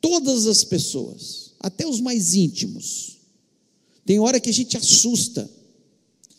todas 0.00 0.46
as 0.46 0.64
pessoas, 0.64 1.52
até 1.60 1.86
os 1.86 2.00
mais 2.00 2.34
íntimos. 2.34 3.18
Tem 4.04 4.18
hora 4.18 4.40
que 4.40 4.50
a 4.50 4.52
gente 4.52 4.76
assusta, 4.76 5.48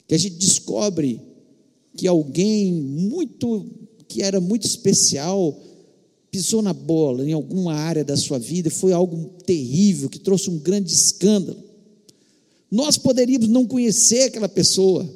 que 0.07 0.15
a 0.15 0.17
gente 0.17 0.36
descobre 0.36 1.22
que 1.95 2.07
alguém 2.07 2.74
muito 2.74 3.65
que 4.07 4.22
era 4.22 4.39
muito 4.39 4.67
especial 4.67 5.60
pisou 6.29 6.62
na 6.62 6.74
bola 6.74 7.27
em 7.27 7.31
alguma 7.31 7.74
área 7.74 8.03
da 8.03 8.17
sua 8.17 8.39
vida, 8.39 8.69
foi 8.69 8.91
algo 8.91 9.29
terrível 9.45 10.10
que 10.10 10.19
trouxe 10.19 10.50
um 10.50 10.57
grande 10.57 10.91
escândalo. 10.91 11.63
Nós 12.72 12.98
poderíamos 12.98 13.48
não 13.48 13.67
conhecer 13.67 14.24
aquela 14.24 14.50
pessoa. 14.50 15.07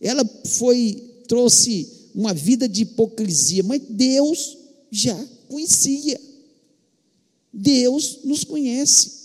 Ela 0.00 0.28
foi 0.44 1.08
trouxe 1.28 1.88
uma 2.12 2.34
vida 2.34 2.68
de 2.68 2.82
hipocrisia, 2.82 3.62
mas 3.62 3.80
Deus 3.88 4.58
já 4.90 5.16
conhecia. 5.50 6.18
Deus 7.52 8.20
nos 8.24 8.44
conhece. 8.44 9.20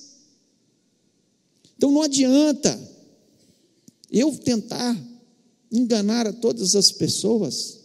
Então 1.78 1.92
não 1.92 2.02
adianta 2.02 2.78
eu 4.10 4.36
tentar 4.38 5.00
enganar 5.72 6.26
a 6.26 6.34
todas 6.34 6.76
as 6.76 6.92
pessoas, 6.92 7.80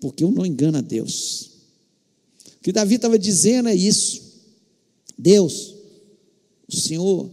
porque 0.00 0.24
eu 0.24 0.30
não 0.30 0.46
engano 0.46 0.78
a 0.78 0.80
Deus. 0.80 1.50
O 2.56 2.62
que 2.62 2.72
Davi 2.72 2.94
estava 2.94 3.18
dizendo 3.18 3.68
é 3.68 3.74
isso. 3.74 4.22
Deus, 5.16 5.74
o 6.66 6.76
Senhor 6.76 7.30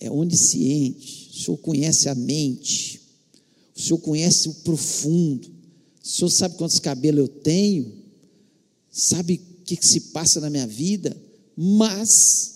é 0.00 0.10
onisciente, 0.10 1.30
o 1.32 1.36
Senhor 1.36 1.58
conhece 1.58 2.08
a 2.08 2.14
mente, 2.14 3.00
o 3.76 3.80
Senhor 3.80 3.98
conhece 3.98 4.48
o 4.48 4.54
profundo, 4.54 5.48
o 6.02 6.06
Senhor 6.06 6.30
sabe 6.30 6.56
quantos 6.56 6.78
cabelos 6.78 7.20
eu 7.20 7.28
tenho, 7.28 8.03
sabe 8.94 9.42
o 9.60 9.64
que, 9.64 9.76
que 9.76 9.86
se 9.86 10.00
passa 10.12 10.40
na 10.40 10.48
minha 10.48 10.68
vida, 10.68 11.20
mas 11.56 12.54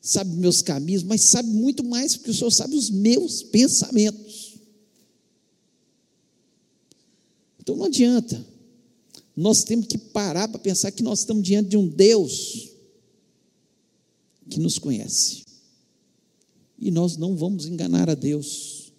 sabe 0.00 0.34
meus 0.36 0.62
caminhos, 0.62 1.02
mas 1.02 1.20
sabe 1.20 1.50
muito 1.50 1.84
mais, 1.84 2.16
porque 2.16 2.30
o 2.30 2.34
Senhor 2.34 2.50
sabe 2.50 2.74
os 2.74 2.88
meus 2.88 3.42
pensamentos. 3.42 4.54
Então 7.58 7.76
não 7.76 7.84
adianta. 7.84 8.42
Nós 9.36 9.62
temos 9.62 9.86
que 9.86 9.98
parar 9.98 10.48
para 10.48 10.58
pensar 10.58 10.90
que 10.92 11.02
nós 11.02 11.20
estamos 11.20 11.42
diante 11.42 11.68
de 11.68 11.76
um 11.76 11.86
Deus 11.86 12.70
que 14.48 14.58
nos 14.58 14.78
conhece. 14.78 15.44
E 16.78 16.90
nós 16.90 17.18
não 17.18 17.36
vamos 17.36 17.66
enganar 17.66 18.08
a 18.08 18.14
Deus. 18.14 18.92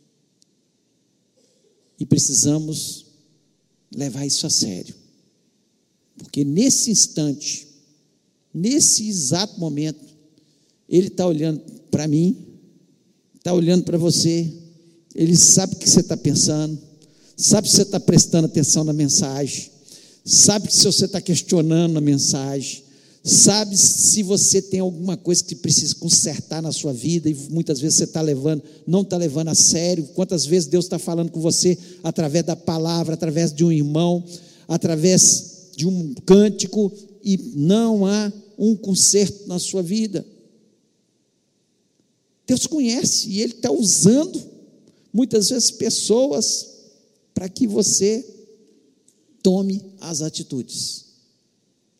E 1.99 2.05
precisamos 2.05 3.07
levar 3.93 4.25
isso 4.27 4.45
a 4.45 4.49
sério. 4.49 5.00
Porque 6.21 6.45
nesse 6.45 6.91
instante, 6.91 7.67
nesse 8.53 9.07
exato 9.07 9.59
momento, 9.59 9.99
Ele 10.87 11.07
está 11.07 11.25
olhando 11.25 11.61
para 11.89 12.07
mim, 12.07 12.37
está 13.35 13.51
olhando 13.53 13.83
para 13.83 13.97
você, 13.97 14.51
Ele 15.15 15.35
sabe 15.35 15.75
o 15.75 15.77
que 15.77 15.89
você 15.89 16.01
está 16.01 16.15
pensando, 16.15 16.79
sabe 17.35 17.67
se 17.67 17.75
você 17.75 17.81
está 17.81 17.99
prestando 17.99 18.45
atenção 18.45 18.83
na 18.83 18.93
mensagem, 18.93 19.71
sabe 20.23 20.71
se 20.71 20.85
você 20.85 21.05
está 21.05 21.19
questionando 21.19 21.97
a 21.97 22.01
mensagem, 22.01 22.83
sabe 23.23 23.75
se 23.75 24.23
você 24.23 24.61
tem 24.61 24.79
alguma 24.79 25.17
coisa 25.17 25.43
que 25.43 25.55
precisa 25.55 25.95
consertar 25.95 26.61
na 26.61 26.71
sua 26.71 26.93
vida 26.93 27.29
e 27.29 27.33
muitas 27.49 27.79
vezes 27.79 27.97
você 27.97 28.03
está 28.03 28.21
levando, 28.21 28.63
não 28.85 29.01
está 29.01 29.17
levando 29.17 29.49
a 29.49 29.55
sério. 29.55 30.05
Quantas 30.15 30.45
vezes 30.45 30.69
Deus 30.69 30.85
está 30.85 30.97
falando 30.97 31.31
com 31.31 31.41
você 31.41 31.77
através 32.03 32.45
da 32.45 32.55
palavra, 32.55 33.15
através 33.15 33.53
de 33.53 33.63
um 33.63 33.71
irmão, 33.71 34.23
através 34.67 35.50
de 35.81 35.87
um 35.87 36.13
cântico 36.13 36.91
e 37.23 37.37
não 37.55 38.05
há 38.05 38.31
um 38.55 38.75
conserto 38.75 39.47
na 39.47 39.57
sua 39.57 39.81
vida. 39.81 40.23
Deus 42.45 42.67
conhece 42.67 43.29
e 43.29 43.41
Ele 43.41 43.53
está 43.53 43.71
usando 43.71 44.39
muitas 45.11 45.49
vezes 45.49 45.71
pessoas 45.71 46.69
para 47.33 47.49
que 47.49 47.65
você 47.65 48.23
tome 49.41 49.81
as 49.99 50.21
atitudes. 50.21 51.05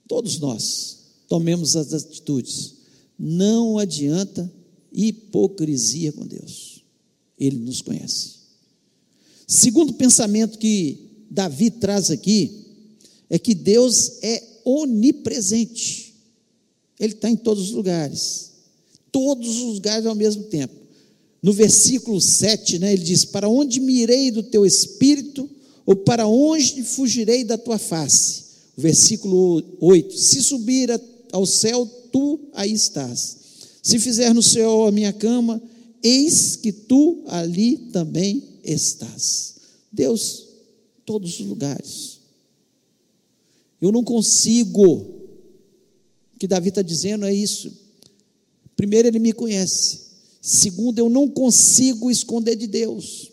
Todos 0.08 0.38
nós 0.38 0.98
tomemos 1.28 1.76
as 1.76 1.92
atitudes. 1.92 2.76
Não 3.18 3.80
adianta 3.80 4.52
hipocrisia 4.94 6.12
com 6.12 6.28
Deus. 6.28 6.84
Ele 7.40 7.58
nos 7.58 7.82
conhece. 7.82 8.42
Segundo 9.48 9.94
pensamento 9.94 10.60
que 10.60 11.26
Davi 11.32 11.72
traz 11.72 12.12
aqui 12.12 12.61
é 13.32 13.40
que 13.40 13.56
Deus 13.56 14.18
é 14.22 14.44
onipresente. 14.66 16.14
Ele 17.00 17.14
está 17.14 17.30
em 17.30 17.36
todos 17.38 17.70
os 17.70 17.72
lugares. 17.72 18.52
Todos 19.10 19.48
os 19.48 19.76
lugares 19.76 20.06
ao 20.06 20.14
mesmo 20.14 20.44
tempo. 20.44 20.76
No 21.42 21.54
versículo 21.54 22.20
7, 22.20 22.78
né, 22.78 22.92
ele 22.94 23.04
diz: 23.04 23.24
Para 23.24 23.48
onde 23.48 23.80
mirei 23.80 24.32
do 24.32 24.44
teu 24.44 24.66
espírito, 24.66 25.50
ou 25.86 25.96
para 25.96 26.28
onde 26.28 26.84
fugirei 26.84 27.46
da 27.46 27.58
tua 27.58 27.80
face? 27.80 28.44
O 28.78 28.82
versículo 28.82 29.64
8: 29.80 30.16
Se 30.18 30.44
subir 30.44 30.90
ao 31.32 31.46
céu, 31.46 31.86
tu 32.12 32.38
aí 32.54 32.74
estás. 32.74 33.38
Se 33.82 33.98
fizer 33.98 34.34
no 34.34 34.44
céu 34.44 34.88
a 34.88 34.92
minha 34.92 35.14
cama, 35.14 35.62
eis 36.04 36.58
que 36.58 36.74
tu 36.74 37.24
ali 37.28 37.78
também 37.94 38.44
estás. 38.62 39.56
Deus, 39.90 40.48
todos 41.06 41.40
os 41.40 41.46
lugares. 41.46 42.21
Eu 43.82 43.92
não 43.92 44.04
consigo. 44.04 44.84
O 46.36 46.40
que 46.40 46.48
Davi 46.48 46.70
está 46.70 46.82
dizendo 46.82 47.26
é 47.26 47.34
isso. 47.34 47.72
Primeiro, 48.76 49.08
ele 49.08 49.20
me 49.20 49.34
conhece. 49.34 50.02
Segundo, 50.42 51.00
eu 51.00 51.10
não 51.10 51.28
consigo 51.28 52.10
esconder 52.10 52.56
de 52.56 52.68
Deus. 52.68 53.32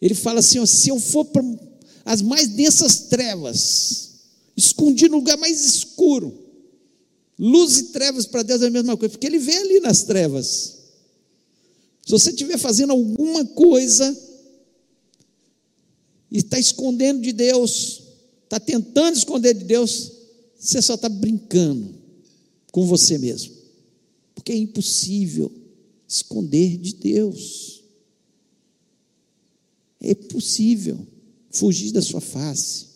Ele 0.00 0.14
fala 0.14 0.40
assim: 0.40 0.58
ó, 0.58 0.66
se 0.66 0.88
eu 0.88 0.98
for 0.98 1.24
para 1.26 1.42
as 2.04 2.20
mais 2.20 2.48
densas 2.48 3.00
trevas, 3.00 4.10
escondi 4.56 5.08
no 5.08 5.18
lugar 5.18 5.38
mais 5.38 5.64
escuro, 5.64 6.42
Luz 7.38 7.78
e 7.78 7.82
trevas 7.84 8.26
para 8.26 8.42
Deus 8.42 8.62
é 8.62 8.66
a 8.66 8.70
mesma 8.70 8.96
coisa, 8.96 9.10
porque 9.10 9.26
Ele 9.26 9.38
vê 9.38 9.56
ali 9.56 9.80
nas 9.80 10.04
trevas. 10.04 10.78
Se 12.04 12.10
você 12.10 12.30
estiver 12.30 12.58
fazendo 12.58 12.90
alguma 12.90 13.44
coisa 13.44 14.16
e 16.30 16.38
está 16.38 16.58
escondendo 16.58 17.20
de 17.20 17.32
Deus, 17.32 18.01
está 18.52 18.60
tentando 18.60 19.16
esconder 19.16 19.54
de 19.54 19.64
Deus, 19.64 20.12
você 20.58 20.82
só 20.82 20.94
está 20.94 21.08
brincando 21.08 21.94
com 22.70 22.86
você 22.86 23.16
mesmo, 23.16 23.54
porque 24.34 24.52
é 24.52 24.56
impossível 24.56 25.50
esconder 26.06 26.76
de 26.76 26.94
Deus. 26.94 27.82
É 29.98 30.14
possível 30.14 31.06
fugir 31.50 31.92
da 31.92 32.02
sua 32.02 32.20
face. 32.20 32.88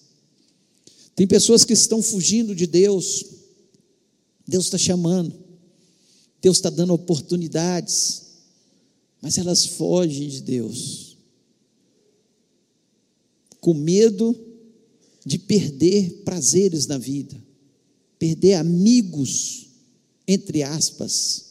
Tem 1.14 1.26
pessoas 1.26 1.64
que 1.64 1.72
estão 1.72 2.02
fugindo 2.02 2.54
de 2.54 2.66
Deus. 2.66 3.24
Deus 4.46 4.66
está 4.66 4.76
chamando, 4.76 5.34
Deus 6.42 6.58
está 6.58 6.68
dando 6.68 6.92
oportunidades, 6.92 8.26
mas 9.22 9.38
elas 9.38 9.64
fogem 9.64 10.28
de 10.28 10.42
Deus, 10.42 11.16
com 13.60 13.74
medo 13.74 14.45
de 15.26 15.40
perder 15.40 16.22
prazeres 16.24 16.86
na 16.86 16.96
vida, 16.96 17.36
perder 18.16 18.54
amigos, 18.54 19.66
entre 20.26 20.62
aspas, 20.62 21.46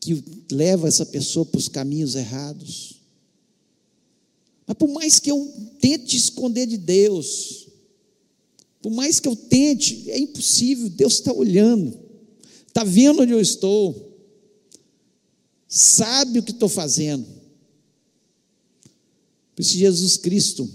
que 0.00 0.20
leva 0.50 0.88
essa 0.88 1.06
pessoa 1.06 1.46
para 1.46 1.58
os 1.58 1.68
caminhos 1.68 2.16
errados. 2.16 3.00
Mas 4.66 4.76
por 4.76 4.88
mais 4.88 5.20
que 5.20 5.30
eu 5.30 5.48
tente 5.80 6.16
esconder 6.16 6.66
de 6.66 6.76
Deus, 6.76 7.68
por 8.80 8.90
mais 8.90 9.20
que 9.20 9.28
eu 9.28 9.36
tente, 9.36 10.10
é 10.10 10.18
impossível, 10.18 10.90
Deus 10.90 11.14
está 11.14 11.32
olhando, 11.32 11.96
está 12.66 12.82
vendo 12.82 13.22
onde 13.22 13.30
eu 13.30 13.40
estou, 13.40 14.18
sabe 15.68 16.40
o 16.40 16.42
que 16.42 16.50
estou 16.50 16.68
fazendo. 16.68 17.28
Por 19.54 19.62
isso, 19.62 19.78
Jesus 19.78 20.16
Cristo, 20.16 20.68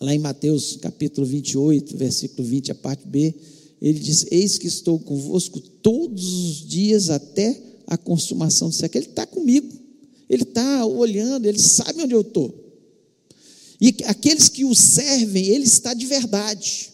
lá 0.00 0.14
em 0.14 0.18
Mateus 0.18 0.76
capítulo 0.76 1.26
28, 1.26 1.96
versículo 1.96 2.48
20, 2.48 2.72
a 2.72 2.74
parte 2.74 3.06
B, 3.06 3.34
ele 3.80 3.98
diz: 3.98 4.26
Eis 4.30 4.56
que 4.56 4.66
estou 4.66 4.98
convosco 4.98 5.60
todos 5.60 6.24
os 6.24 6.66
dias 6.66 7.10
até 7.10 7.60
a 7.86 7.98
consumação 7.98 8.70
do 8.70 8.74
século. 8.74 9.04
Ele 9.04 9.10
está 9.10 9.26
comigo, 9.26 9.68
ele 10.28 10.44
está 10.44 10.86
olhando, 10.86 11.46
ele 11.46 11.58
sabe 11.58 12.02
onde 12.02 12.14
eu 12.14 12.22
estou. 12.22 12.54
E 13.80 13.94
aqueles 14.04 14.48
que 14.48 14.64
o 14.64 14.74
servem, 14.74 15.46
ele 15.46 15.64
está 15.64 15.92
de 15.94 16.06
verdade 16.06 16.90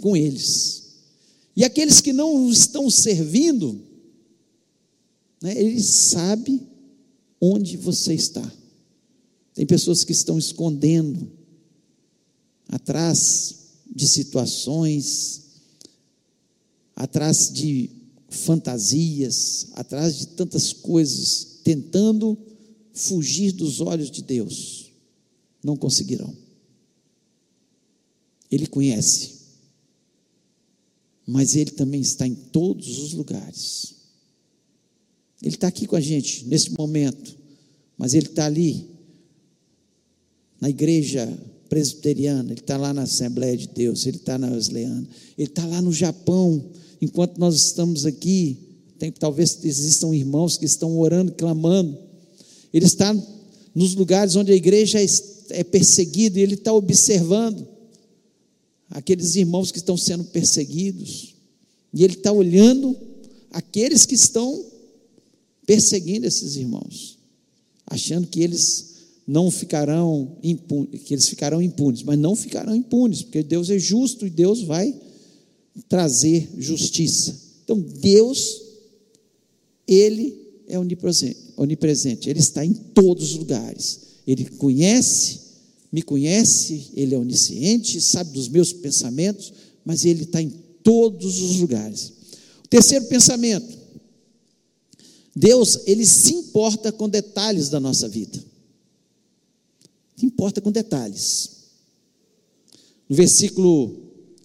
com 0.00 0.16
eles. 0.16 0.80
E 1.56 1.64
aqueles 1.64 2.00
que 2.00 2.12
não 2.12 2.46
o 2.46 2.50
estão 2.50 2.88
servindo, 2.88 3.80
né, 5.42 5.52
ele 5.60 5.82
sabe 5.82 6.60
onde 7.40 7.76
você 7.76 8.14
está. 8.14 8.48
Tem 9.52 9.66
pessoas 9.66 10.04
que 10.04 10.12
estão 10.12 10.38
escondendo 10.38 11.39
atrás 12.70 13.56
de 13.94 14.08
situações, 14.08 15.42
atrás 16.94 17.50
de 17.52 17.90
fantasias, 18.28 19.66
atrás 19.72 20.16
de 20.16 20.26
tantas 20.28 20.72
coisas, 20.72 21.58
tentando 21.64 22.38
fugir 22.92 23.52
dos 23.52 23.80
olhos 23.80 24.10
de 24.10 24.22
Deus 24.22 24.90
não 25.62 25.76
conseguirão. 25.76 26.34
Ele 28.50 28.66
conhece, 28.66 29.40
mas 31.26 31.54
Ele 31.54 31.70
também 31.70 32.00
está 32.00 32.26
em 32.26 32.34
todos 32.34 32.98
os 32.98 33.12
lugares. 33.12 33.94
Ele 35.42 35.54
está 35.54 35.68
aqui 35.68 35.86
com 35.86 35.96
a 35.96 36.00
gente 36.00 36.44
nesse 36.46 36.70
momento, 36.70 37.36
mas 37.96 38.14
Ele 38.14 38.26
está 38.26 38.46
ali, 38.46 38.88
na 40.60 40.68
igreja 40.68 41.26
presbiteriana, 41.70 42.52
Ele 42.52 42.60
está 42.60 42.76
lá 42.76 42.92
na 42.92 43.02
Assembleia 43.02 43.56
de 43.56 43.68
Deus, 43.68 44.04
Ele 44.04 44.18
está 44.18 44.36
na 44.36 44.50
Wesleyana, 44.50 45.08
Ele 45.38 45.48
está 45.48 45.64
lá 45.64 45.80
no 45.80 45.92
Japão, 45.92 46.62
enquanto 47.00 47.38
nós 47.38 47.54
estamos 47.54 48.04
aqui, 48.04 48.58
tem, 48.98 49.10
talvez 49.10 49.58
existam 49.64 50.14
irmãos 50.14 50.58
que 50.58 50.66
estão 50.66 50.98
orando, 50.98 51.32
clamando, 51.32 51.96
Ele 52.74 52.84
está 52.84 53.14
nos 53.74 53.94
lugares 53.94 54.36
onde 54.36 54.52
a 54.52 54.54
igreja 54.54 55.00
está 55.00 55.40
é 55.50 55.64
perseguido 55.64 56.38
e 56.38 56.42
ele 56.42 56.54
está 56.54 56.72
observando 56.72 57.66
aqueles 58.88 59.34
irmãos 59.36 59.70
que 59.70 59.78
estão 59.78 59.96
sendo 59.96 60.24
perseguidos, 60.24 61.34
e 61.92 62.04
ele 62.04 62.14
está 62.14 62.32
olhando 62.32 62.96
aqueles 63.50 64.06
que 64.06 64.14
estão 64.14 64.64
perseguindo 65.66 66.26
esses 66.26 66.56
irmãos, 66.56 67.18
achando 67.86 68.26
que 68.26 68.40
eles 68.40 68.89
não 69.30 69.48
ficarão 69.48 70.36
impunes, 70.42 71.02
que 71.04 71.14
eles 71.14 71.28
ficarão 71.28 71.62
impunes, 71.62 72.02
mas 72.02 72.18
não 72.18 72.34
ficarão 72.34 72.74
impunes, 72.74 73.22
porque 73.22 73.44
Deus 73.44 73.70
é 73.70 73.78
justo 73.78 74.26
e 74.26 74.30
Deus 74.30 74.62
vai 74.62 74.92
trazer 75.88 76.50
justiça. 76.58 77.40
Então 77.62 77.78
Deus, 77.78 78.60
ele 79.86 80.36
é 80.66 80.76
onipresente, 80.76 82.28
ele 82.28 82.40
está 82.40 82.64
em 82.64 82.72
todos 82.72 83.30
os 83.30 83.38
lugares. 83.38 84.00
Ele 84.26 84.46
conhece, 84.46 85.38
me 85.92 86.02
conhece, 86.02 86.90
Ele 86.94 87.14
é 87.14 87.18
onisciente, 87.18 88.00
sabe 88.00 88.32
dos 88.32 88.48
meus 88.48 88.72
pensamentos, 88.72 89.52
mas 89.84 90.04
Ele 90.04 90.24
está 90.24 90.42
em 90.42 90.52
todos 90.82 91.40
os 91.40 91.60
lugares. 91.60 92.12
O 92.64 92.68
terceiro 92.68 93.04
pensamento: 93.06 93.78
Deus, 95.36 95.80
Ele 95.86 96.04
se 96.04 96.34
importa 96.34 96.90
com 96.90 97.08
detalhes 97.08 97.68
da 97.68 97.78
nossa 97.78 98.08
vida. 98.08 98.49
Se 100.20 100.26
importa 100.26 100.60
com 100.60 100.70
detalhes. 100.70 101.50
No 103.08 103.16
versículo 103.16 103.96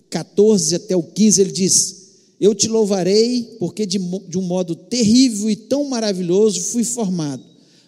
14 0.10 0.74
até 0.76 0.96
o 0.96 1.04
15, 1.04 1.42
ele 1.42 1.52
diz: 1.52 1.96
Eu 2.40 2.56
te 2.56 2.70
louvarei, 2.70 3.58
porque 3.60 3.86
de, 3.86 4.00
de 4.00 4.38
um 4.38 4.42
modo 4.42 4.74
terrível 4.74 5.50
e 5.50 5.56
tão 5.58 5.84
maravilhoso 5.84 6.62
fui 6.62 6.86
formado. 6.86 7.44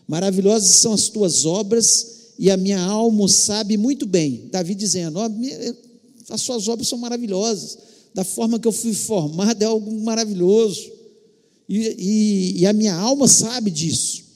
Maravilhosas 0.06 0.68
são 0.76 0.92
as 0.92 1.08
tuas 1.08 1.46
obras, 1.46 2.34
e 2.38 2.52
a 2.52 2.58
minha 2.58 2.82
alma 2.82 3.26
sabe 3.30 3.78
muito 3.78 4.06
bem. 4.06 4.50
Davi 4.52 4.76
dizendo: 4.76 5.18
As 6.30 6.42
suas 6.42 6.68
obras 6.68 6.90
são 6.90 6.98
maravilhosas, 6.98 7.78
da 8.14 8.26
forma 8.26 8.60
que 8.60 8.68
eu 8.68 8.74
fui 8.74 8.94
formado 8.94 9.62
é 9.62 9.66
algo 9.66 9.98
maravilhoso, 10.02 10.92
e, 11.70 11.78
e, 11.98 12.62
e 12.64 12.66
a 12.66 12.74
minha 12.74 12.96
alma 12.96 13.30
sabe 13.30 13.72
disso. 13.72 14.27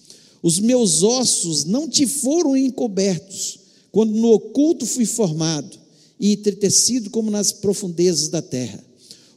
Os 0.41 0.59
meus 0.59 1.03
ossos 1.03 1.65
não 1.65 1.87
te 1.87 2.07
foram 2.07 2.57
encobertos, 2.57 3.59
quando 3.91 4.13
no 4.13 4.31
oculto 4.31 4.85
fui 4.85 5.05
formado 5.05 5.77
e 6.19 6.31
entretecido 6.33 7.09
como 7.09 7.29
nas 7.29 7.51
profundezas 7.51 8.29
da 8.29 8.41
terra. 8.41 8.83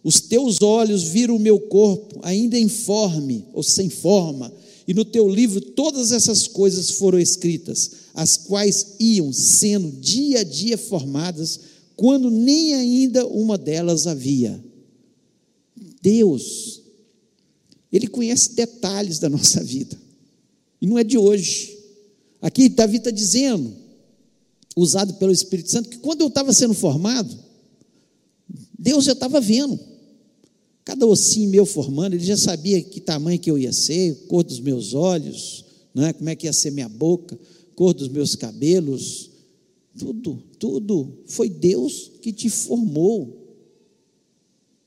Os 0.02 0.20
teus 0.20 0.60
olhos 0.62 1.02
viram 1.04 1.36
o 1.36 1.40
meu 1.40 1.58
corpo, 1.58 2.20
ainda 2.22 2.58
informe 2.58 3.44
ou 3.52 3.62
sem 3.62 3.88
forma, 3.88 4.52
e 4.86 4.92
no 4.92 5.04
teu 5.04 5.28
livro 5.28 5.60
todas 5.60 6.12
essas 6.12 6.46
coisas 6.46 6.90
foram 6.90 7.18
escritas, 7.18 7.90
as 8.12 8.36
quais 8.36 8.96
iam 9.00 9.32
sendo 9.32 9.90
dia 9.92 10.40
a 10.40 10.44
dia 10.44 10.76
formadas, 10.76 11.60
quando 11.96 12.30
nem 12.30 12.74
ainda 12.74 13.26
uma 13.26 13.56
delas 13.56 14.06
havia. 14.06 14.62
Deus, 16.02 16.82
Ele 17.90 18.06
conhece 18.06 18.54
detalhes 18.54 19.18
da 19.18 19.30
nossa 19.30 19.64
vida. 19.64 20.03
E 20.84 20.86
não 20.86 20.98
é 20.98 21.02
de 21.02 21.16
hoje. 21.16 21.78
Aqui 22.42 22.68
Davi 22.68 22.98
está 22.98 23.10
dizendo, 23.10 23.72
usado 24.76 25.14
pelo 25.14 25.32
Espírito 25.32 25.70
Santo, 25.70 25.88
que 25.88 25.96
quando 25.96 26.20
eu 26.20 26.26
estava 26.26 26.52
sendo 26.52 26.74
formado, 26.74 27.34
Deus 28.78 29.06
já 29.06 29.12
estava 29.12 29.40
vendo. 29.40 29.80
Cada 30.84 31.06
ossinho 31.06 31.48
meu 31.48 31.64
formando, 31.64 32.12
ele 32.12 32.24
já 32.26 32.36
sabia 32.36 32.82
que 32.82 33.00
tamanho 33.00 33.38
que 33.38 33.50
eu 33.50 33.58
ia 33.58 33.72
ser, 33.72 34.26
cor 34.26 34.44
dos 34.44 34.60
meus 34.60 34.92
olhos, 34.92 35.64
não 35.94 36.04
é? 36.04 36.12
como 36.12 36.28
é 36.28 36.36
que 36.36 36.46
ia 36.46 36.52
ser 36.52 36.70
minha 36.70 36.86
boca, 36.86 37.38
cor 37.74 37.94
dos 37.94 38.08
meus 38.08 38.36
cabelos, 38.36 39.30
tudo, 39.98 40.42
tudo. 40.58 41.16
Foi 41.24 41.48
Deus 41.48 42.10
que 42.20 42.30
te 42.30 42.50
formou. 42.50 43.56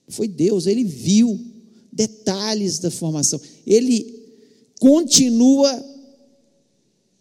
Foi 0.10 0.28
Deus, 0.28 0.68
ele 0.68 0.84
viu 0.84 1.44
detalhes 1.92 2.78
da 2.78 2.92
formação. 2.92 3.42
Ele 3.66 4.17
continua 4.80 5.86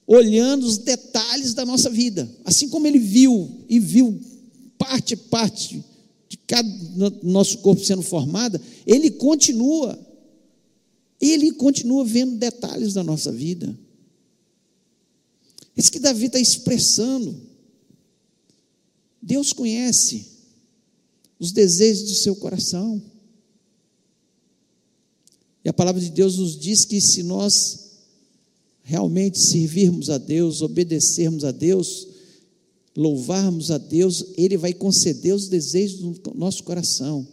olhando 0.06 0.66
os 0.66 0.78
detalhes 0.78 1.52
da 1.54 1.64
nossa 1.64 1.90
vida, 1.90 2.30
assim 2.44 2.68
como 2.68 2.86
ele 2.86 2.98
viu 2.98 3.64
e 3.68 3.80
viu 3.80 4.20
parte 4.78 5.16
parte 5.16 5.84
de 6.28 6.36
cada 6.38 6.68
nosso 7.22 7.58
corpo 7.58 7.84
sendo 7.84 8.02
formada, 8.02 8.60
ele 8.86 9.10
continua, 9.10 9.98
ele 11.20 11.52
continua 11.52 12.04
vendo 12.04 12.36
detalhes 12.36 12.94
da 12.94 13.02
nossa 13.02 13.32
vida. 13.32 13.76
Isso 15.76 15.92
que 15.92 15.98
Davi 15.98 16.26
está 16.26 16.38
expressando. 16.38 17.38
Deus 19.20 19.52
conhece 19.52 20.26
os 21.38 21.52
desejos 21.52 22.08
do 22.08 22.14
seu 22.14 22.34
coração. 22.36 23.02
E 25.66 25.68
a 25.68 25.72
palavra 25.72 26.00
de 26.00 26.10
Deus 26.10 26.38
nos 26.38 26.56
diz 26.56 26.84
que 26.84 27.00
se 27.00 27.24
nós 27.24 27.88
realmente 28.84 29.36
servirmos 29.36 30.08
a 30.10 30.16
Deus, 30.16 30.62
obedecermos 30.62 31.42
a 31.42 31.50
Deus, 31.50 32.06
louvarmos 32.96 33.72
a 33.72 33.76
Deus, 33.76 34.26
Ele 34.36 34.56
vai 34.56 34.72
conceder 34.72 35.34
os 35.34 35.48
desejos 35.48 35.98
do 35.98 36.34
nosso 36.36 36.62
coração. 36.62 37.26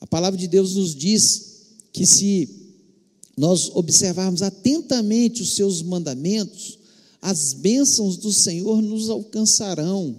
A 0.00 0.06
palavra 0.06 0.38
de 0.38 0.46
Deus 0.46 0.76
nos 0.76 0.94
diz 0.94 1.72
que 1.92 2.06
se 2.06 2.48
nós 3.36 3.68
observarmos 3.74 4.42
atentamente 4.42 5.42
os 5.42 5.56
seus 5.56 5.82
mandamentos, 5.82 6.78
as 7.20 7.52
bênçãos 7.52 8.16
do 8.16 8.32
Senhor 8.32 8.80
nos 8.80 9.10
alcançarão. 9.10 10.14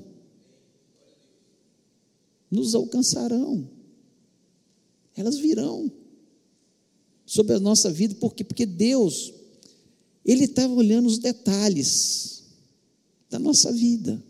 Nos 2.51 2.75
alcançarão. 2.75 3.69
Elas 5.15 5.37
virão 5.37 6.00
sobre 7.31 7.53
a 7.53 7.59
nossa 7.61 7.89
vida, 7.89 8.13
por 8.15 8.33
quê? 8.33 8.43
Porque 8.43 8.65
Deus, 8.65 9.31
Ele 10.25 10.43
estava 10.43 10.73
olhando 10.73 11.05
os 11.05 11.17
detalhes 11.17 12.43
da 13.29 13.39
nossa 13.39 13.71
vida, 13.71 14.21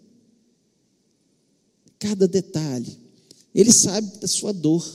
cada 1.98 2.28
detalhe, 2.28 2.96
Ele 3.56 3.74
sabe 3.74 4.20
da 4.20 4.28
sua 4.28 4.54
dor. 4.54 4.88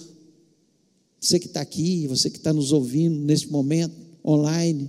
Você 1.20 1.40
que 1.40 1.46
está 1.46 1.60
aqui, 1.60 2.06
você 2.06 2.30
que 2.30 2.36
está 2.36 2.52
nos 2.52 2.70
ouvindo 2.70 3.16
neste 3.22 3.50
momento, 3.50 3.96
online, 4.24 4.88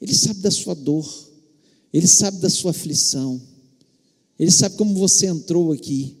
Ele 0.00 0.12
sabe 0.12 0.40
da 0.40 0.50
sua 0.50 0.74
dor, 0.74 1.08
Ele 1.92 2.08
sabe 2.08 2.38
da 2.38 2.50
sua 2.50 2.72
aflição, 2.72 3.40
Ele 4.36 4.50
sabe 4.50 4.74
como 4.74 4.92
você 4.96 5.26
entrou 5.26 5.70
aqui, 5.70 6.16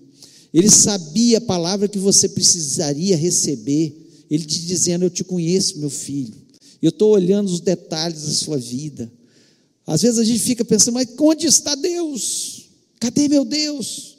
Ele 0.52 0.70
sabia 0.70 1.38
a 1.38 1.40
palavra 1.40 1.88
que 1.88 1.98
você 1.98 2.28
precisaria 2.28 3.16
receber 3.16 4.03
ele 4.30 4.44
te 4.44 4.60
dizendo: 4.66 5.04
Eu 5.04 5.10
te 5.10 5.24
conheço, 5.24 5.78
meu 5.78 5.90
filho. 5.90 6.34
Eu 6.80 6.90
estou 6.90 7.12
olhando 7.12 7.48
os 7.48 7.60
detalhes 7.60 8.22
da 8.22 8.32
sua 8.32 8.58
vida. 8.58 9.10
Às 9.86 10.02
vezes 10.02 10.18
a 10.18 10.24
gente 10.24 10.40
fica 10.40 10.64
pensando: 10.64 10.94
Mas 10.94 11.08
onde 11.18 11.46
está 11.46 11.74
Deus? 11.74 12.68
Cadê 13.00 13.28
meu 13.28 13.44
Deus? 13.44 14.18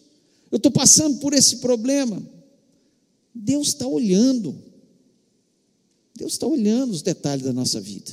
Eu 0.51 0.57
estou 0.57 0.71
passando 0.71 1.17
por 1.19 1.33
esse 1.33 1.57
problema. 1.57 2.21
Deus 3.33 3.69
está 3.69 3.87
olhando. 3.87 4.55
Deus 6.15 6.33
está 6.33 6.47
olhando 6.47 6.91
os 6.91 7.01
detalhes 7.01 7.43
da 7.43 7.51
nossa 7.51 7.81
vida. 7.81 8.11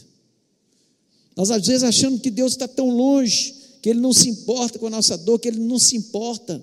Nós 1.37 1.50
às 1.50 1.66
vezes 1.66 1.85
achamos 1.85 2.20
que 2.20 2.31
Deus 2.31 2.52
está 2.52 2.66
tão 2.66 2.90
longe, 2.90 3.55
que 3.81 3.88
Ele 3.88 4.00
não 4.00 4.12
se 4.12 4.28
importa 4.28 4.78
com 4.78 4.87
a 4.87 4.90
nossa 4.90 5.16
dor, 5.16 5.38
que 5.38 5.48
Ele 5.48 5.61
não 5.61 5.78
se 5.78 5.96
importa 5.96 6.62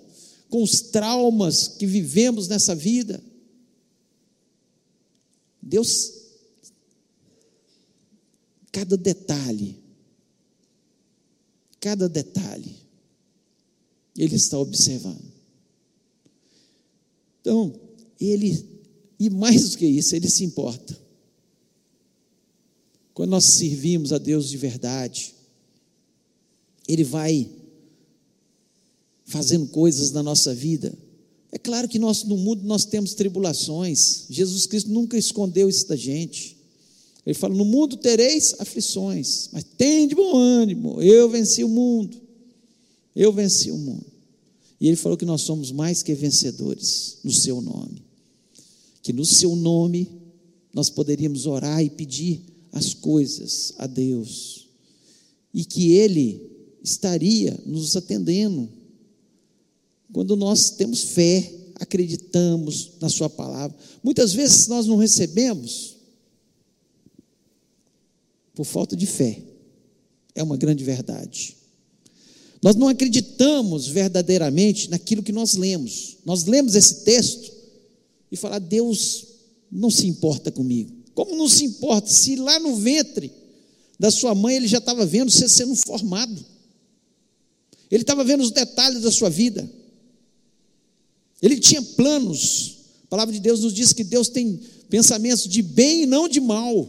com 0.49 0.61
os 0.61 0.81
traumas 0.81 1.67
que 1.67 1.85
vivemos 1.85 2.47
nessa 2.47 2.75
vida. 2.75 3.21
Deus, 5.61 6.13
cada 8.71 8.95
detalhe, 8.97 9.77
cada 11.79 12.07
detalhe, 12.07 12.75
Ele 14.15 14.35
está 14.35 14.57
observando. 14.57 15.31
Então, 17.41 17.79
Ele, 18.19 18.65
e 19.19 19.29
mais 19.29 19.71
do 19.71 19.77
que 19.77 19.85
isso, 19.85 20.15
Ele 20.15 20.29
se 20.29 20.43
importa. 20.43 20.97
Quando 23.13 23.31
nós 23.31 23.45
servimos 23.45 24.13
a 24.13 24.17
Deus 24.17 24.49
de 24.49 24.57
verdade, 24.57 25.35
Ele 26.87 27.03
vai 27.03 27.49
fazendo 29.25 29.67
coisas 29.67 30.11
na 30.11 30.23
nossa 30.23 30.55
vida 30.55 30.97
é 31.51 31.57
claro 31.57 31.87
que 31.87 31.97
nós, 31.97 32.23
no 32.23 32.37
mundo 32.37 32.63
nós 32.63 32.85
temos 32.85 33.13
tribulações. 33.13 34.25
Jesus 34.29 34.65
Cristo 34.65 34.91
nunca 34.91 35.17
escondeu 35.17 35.67
isso 35.67 35.87
da 35.87 35.95
gente. 35.95 36.57
Ele 37.25 37.33
fala: 37.33 37.55
No 37.55 37.65
mundo 37.65 37.97
tereis 37.97 38.55
aflições, 38.59 39.49
mas 39.51 39.63
tem 39.77 40.07
de 40.07 40.15
bom 40.15 40.37
ânimo. 40.37 41.01
Eu 41.01 41.29
venci 41.29 41.63
o 41.63 41.69
mundo. 41.69 42.17
Eu 43.15 43.33
venci 43.33 43.71
o 43.71 43.77
mundo. 43.77 44.05
E 44.79 44.87
ele 44.87 44.95
falou 44.95 45.17
que 45.17 45.25
nós 45.25 45.41
somos 45.41 45.71
mais 45.71 46.03
que 46.03 46.13
vencedores 46.13 47.17
no 47.23 47.31
seu 47.31 47.61
nome. 47.61 48.03
Que 49.01 49.11
no 49.11 49.25
seu 49.25 49.55
nome 49.55 50.07
nós 50.73 50.89
poderíamos 50.89 51.45
orar 51.45 51.83
e 51.83 51.89
pedir 51.89 52.41
as 52.71 52.93
coisas 52.93 53.73
a 53.77 53.87
Deus. 53.87 54.67
E 55.53 55.65
que 55.65 55.91
ele 55.93 56.49
estaria 56.83 57.59
nos 57.65 57.95
atendendo 57.95 58.69
quando 60.11 60.35
nós 60.35 60.71
temos 60.71 61.01
fé, 61.01 61.51
acreditamos 61.75 62.91
na 62.99 63.09
Sua 63.09 63.29
palavra. 63.29 63.77
Muitas 64.03 64.33
vezes 64.33 64.67
nós 64.67 64.85
não 64.85 64.97
recebemos 64.97 65.97
por 68.53 68.65
falta 68.65 68.95
de 68.95 69.05
fé, 69.05 69.41
é 70.35 70.43
uma 70.43 70.57
grande 70.57 70.83
verdade. 70.83 71.55
Nós 72.61 72.75
não 72.75 72.89
acreditamos 72.89 73.87
verdadeiramente 73.87 74.89
naquilo 74.89 75.23
que 75.23 75.31
nós 75.31 75.55
lemos. 75.55 76.17
Nós 76.25 76.43
lemos 76.43 76.75
esse 76.75 77.05
texto 77.05 77.51
e 78.31 78.35
falar: 78.35 78.59
Deus 78.59 79.25
não 79.71 79.89
se 79.89 80.07
importa 80.07 80.51
comigo. 80.51 80.91
Como 81.13 81.35
não 81.35 81.47
se 81.47 81.63
importa 81.63 82.09
se 82.09 82.35
lá 82.35 82.59
no 82.59 82.75
ventre 82.75 83.31
da 83.97 84.11
sua 84.11 84.35
mãe 84.35 84.55
ele 84.55 84.67
já 84.67 84.77
estava 84.79 85.05
vendo 85.05 85.31
você 85.31 85.47
sendo 85.47 85.75
formado? 85.75 86.45
Ele 87.89 88.03
estava 88.03 88.23
vendo 88.23 88.41
os 88.41 88.51
detalhes 88.51 89.01
da 89.01 89.11
sua 89.11 89.29
vida. 89.29 89.69
Ele 91.41 91.59
tinha 91.59 91.81
planos. 91.81 92.77
A 93.03 93.07
palavra 93.07 93.33
de 93.33 93.39
Deus 93.39 93.61
nos 93.61 93.73
diz 93.73 93.93
que 93.93 94.03
Deus 94.03 94.29
tem 94.29 94.59
pensamentos 94.89 95.47
de 95.47 95.61
bem 95.61 96.03
e 96.03 96.05
não 96.05 96.27
de 96.27 96.41
mal, 96.41 96.87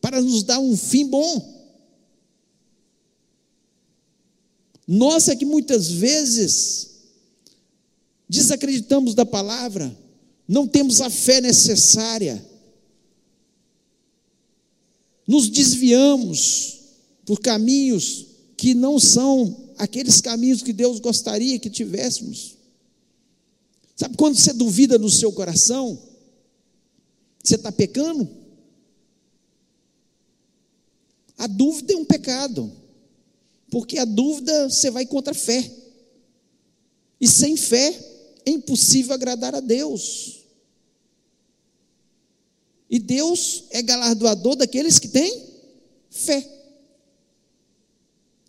para 0.00 0.20
nos 0.20 0.42
dar 0.42 0.58
um 0.58 0.76
fim 0.76 1.06
bom. 1.06 1.54
Nós 4.86 5.28
é 5.28 5.36
que 5.36 5.44
muitas 5.44 5.90
vezes 5.90 6.90
desacreditamos 8.28 9.14
da 9.14 9.24
palavra, 9.24 9.96
não 10.46 10.66
temos 10.66 11.00
a 11.00 11.08
fé 11.08 11.40
necessária, 11.40 12.44
nos 15.26 15.48
desviamos 15.48 16.80
por 17.24 17.40
caminhos 17.40 18.26
que 18.56 18.74
não 18.74 19.00
são 19.00 19.72
aqueles 19.78 20.20
caminhos 20.20 20.62
que 20.62 20.72
Deus 20.72 21.00
gostaria 21.00 21.58
que 21.58 21.70
tivéssemos. 21.70 22.53
Sabe 23.96 24.16
quando 24.16 24.36
você 24.36 24.52
duvida 24.52 24.98
no 24.98 25.08
seu 25.08 25.32
coração? 25.32 26.00
Você 27.42 27.54
está 27.54 27.70
pecando? 27.70 28.28
A 31.36 31.46
dúvida 31.46 31.92
é 31.92 31.96
um 31.96 32.04
pecado, 32.04 32.72
porque 33.70 33.98
a 33.98 34.04
dúvida 34.04 34.68
você 34.68 34.90
vai 34.90 35.04
contra 35.04 35.32
a 35.32 35.36
fé, 35.36 35.70
e 37.20 37.28
sem 37.28 37.56
fé 37.56 37.88
é 38.46 38.50
impossível 38.50 39.14
agradar 39.14 39.54
a 39.54 39.60
Deus. 39.60 40.44
E 42.88 42.98
Deus 42.98 43.64
é 43.70 43.82
galardoador 43.82 44.56
daqueles 44.56 44.98
que 44.98 45.08
têm 45.08 45.42
fé. 46.10 46.48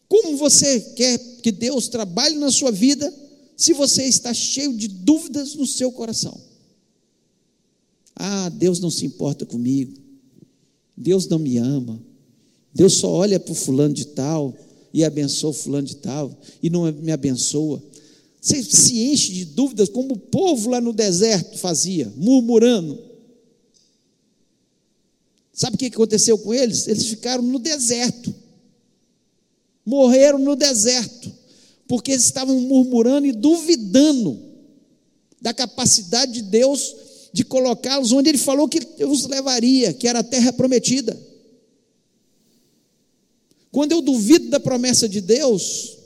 Como 0.07 0.37
você 0.37 0.79
quer 0.95 1.17
que 1.41 1.51
Deus 1.51 1.87
trabalhe 1.87 2.37
na 2.37 2.51
sua 2.51 2.71
vida 2.71 3.11
se 3.55 3.73
você 3.73 4.03
está 4.03 4.33
cheio 4.33 4.75
de 4.75 4.87
dúvidas 4.87 5.55
no 5.55 5.65
seu 5.65 5.91
coração? 5.91 6.39
Ah, 8.15 8.49
Deus 8.49 8.79
não 8.79 8.89
se 8.89 9.05
importa 9.05 9.45
comigo. 9.45 9.93
Deus 10.95 11.27
não 11.27 11.39
me 11.39 11.57
ama. 11.57 12.01
Deus 12.73 12.93
só 12.93 13.09
olha 13.09 13.39
para 13.39 13.51
o 13.51 13.55
fulano 13.55 13.93
de 13.93 14.05
tal 14.05 14.53
e 14.93 15.03
abençoa 15.03 15.49
o 15.49 15.53
fulano 15.53 15.87
de 15.87 15.97
tal 15.97 16.35
e 16.61 16.69
não 16.69 16.91
me 16.91 17.11
abençoa. 17.11 17.81
Você 18.41 18.63
se 18.63 18.99
enche 19.01 19.33
de 19.33 19.45
dúvidas 19.45 19.89
como 19.89 20.13
o 20.13 20.19
povo 20.19 20.69
lá 20.69 20.79
no 20.79 20.93
deserto 20.93 21.57
fazia, 21.57 22.11
murmurando. 22.15 22.99
Sabe 25.51 25.75
o 25.75 25.79
que 25.79 25.85
aconteceu 25.85 26.37
com 26.37 26.53
eles? 26.53 26.87
Eles 26.87 27.07
ficaram 27.07 27.43
no 27.43 27.59
deserto 27.59 28.33
morreram 29.85 30.39
no 30.39 30.55
deserto, 30.55 31.31
porque 31.87 32.11
eles 32.11 32.25
estavam 32.25 32.59
murmurando 32.59 33.27
e 33.27 33.31
duvidando 33.31 34.39
da 35.41 35.53
capacidade 35.53 36.33
de 36.33 36.41
Deus 36.43 36.95
de 37.31 37.43
colocá-los 37.43 38.11
onde 38.11 38.29
Ele 38.29 38.37
falou 38.37 38.67
que 38.67 38.79
os 39.03 39.25
levaria, 39.25 39.93
que 39.93 40.07
era 40.07 40.19
a 40.19 40.23
terra 40.23 40.53
prometida. 40.53 41.21
Quando 43.71 43.91
eu 43.91 44.01
duvido 44.01 44.49
da 44.49 44.57
promessa 44.57 45.07
de 45.07 45.19
Deus 45.19 45.97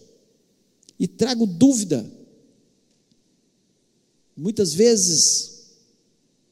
e 1.00 1.08
trago 1.08 1.46
dúvida, 1.46 2.04
muitas 4.36 4.74
vezes 4.74 5.70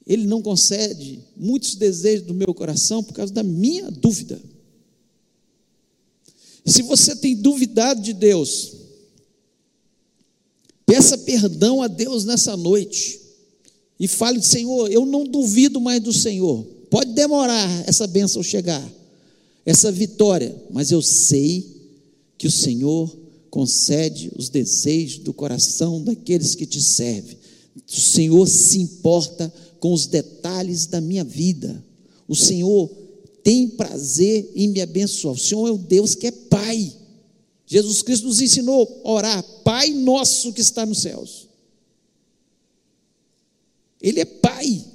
Ele 0.06 0.28
não 0.28 0.44
concede 0.44 1.24
muitos 1.36 1.74
desejos 1.74 2.28
do 2.28 2.36
meu 2.36 2.54
coração 2.54 3.04
por 3.04 3.13
causa 3.13 3.34
da 3.34 3.42
minha 3.42 3.90
dúvida. 3.90 4.40
Se 6.63 6.84
você 6.84 7.16
tem 7.16 7.36
duvidado 7.36 8.00
de 8.00 8.13
Deus, 8.13 8.87
peça 10.88 11.17
perdão 11.17 11.84
a 11.84 11.88
Deus 11.88 12.26
nessa 12.26 12.58
noite 12.58 13.19
e 14.00 14.08
fale: 14.08 14.41
Senhor, 14.41 14.89
eu 14.89 15.06
não 15.06 15.26
duvido 15.26 15.80
mais 15.80 16.02
do 16.02 16.13
Senhor. 16.13 16.65
Pode 16.89 17.12
demorar 17.12 17.69
essa 17.86 18.08
bênção 18.08 18.41
chegar, 18.41 18.84
essa 19.65 19.91
vitória, 19.91 20.56
mas 20.71 20.89
eu 20.89 21.02
sei 21.02 21.76
que 22.38 22.47
o 22.47 22.52
Senhor 22.52 23.13
concede 23.50 24.32
os 24.36 24.50
desejos 24.50 25.19
do 25.19 25.34
coração 25.34 26.02
daqueles 26.02 26.56
que 26.56 26.65
te 26.65 26.82
servem. 26.82 27.38
O 27.76 28.00
Senhor 28.00 28.47
se 28.47 28.80
importa 28.80 29.54
com 29.80 29.91
os 29.91 30.08
detalhes 30.08 30.86
da 30.86 31.02
minha 31.02 31.23
vida. 31.23 31.84
O 32.28 32.36
Senhor 32.36 32.89
tem 33.43 33.67
prazer 33.67 34.50
em 34.56 34.69
me 34.69 34.82
abençoar. 34.82 35.34
O 35.34 35.38
Senhor 35.38 35.67
é 35.67 35.71
o 35.71 35.78
Deus 35.78 36.15
que 36.15 36.28
é 36.28 36.32
Pai. 36.32 36.93
Jesus 37.67 38.01
Cristo 38.01 38.27
nos 38.27 38.41
ensinou 38.41 39.01
a 39.03 39.12
orar, 39.12 39.43
Pai 39.63 39.89
nosso 39.89 40.53
que 40.53 40.62
está 40.62 40.86
nos 40.86 41.01
céus. 41.01 41.47
Ele 44.01 44.21
é 44.21 44.25
Pai. 44.25 44.86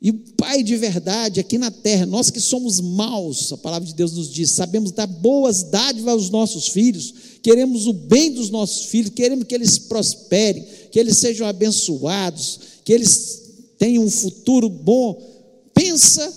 E 0.00 0.10
o 0.10 0.14
Pai 0.36 0.62
de 0.62 0.76
verdade 0.76 1.38
aqui 1.38 1.58
na 1.58 1.70
terra, 1.70 2.06
nós 2.06 2.30
que 2.30 2.40
somos 2.40 2.80
maus, 2.80 3.52
a 3.52 3.58
palavra 3.58 3.86
de 3.86 3.94
Deus 3.94 4.12
nos 4.12 4.32
diz, 4.32 4.50
sabemos 4.50 4.90
dar 4.90 5.06
boas 5.06 5.62
dádivas 5.62 6.14
aos 6.14 6.30
nossos 6.30 6.68
filhos, 6.68 7.14
queremos 7.42 7.86
o 7.86 7.92
bem 7.92 8.32
dos 8.32 8.50
nossos 8.50 8.86
filhos, 8.86 9.12
queremos 9.14 9.46
que 9.46 9.54
eles 9.54 9.78
prosperem, 9.78 10.66
que 10.90 10.98
eles 10.98 11.18
sejam 11.18 11.46
abençoados, 11.46 12.58
que 12.84 12.92
eles 12.92 13.42
tenham 13.78 14.04
um 14.04 14.10
futuro 14.10 14.68
bom 14.68 15.34
Pensa 15.74 16.32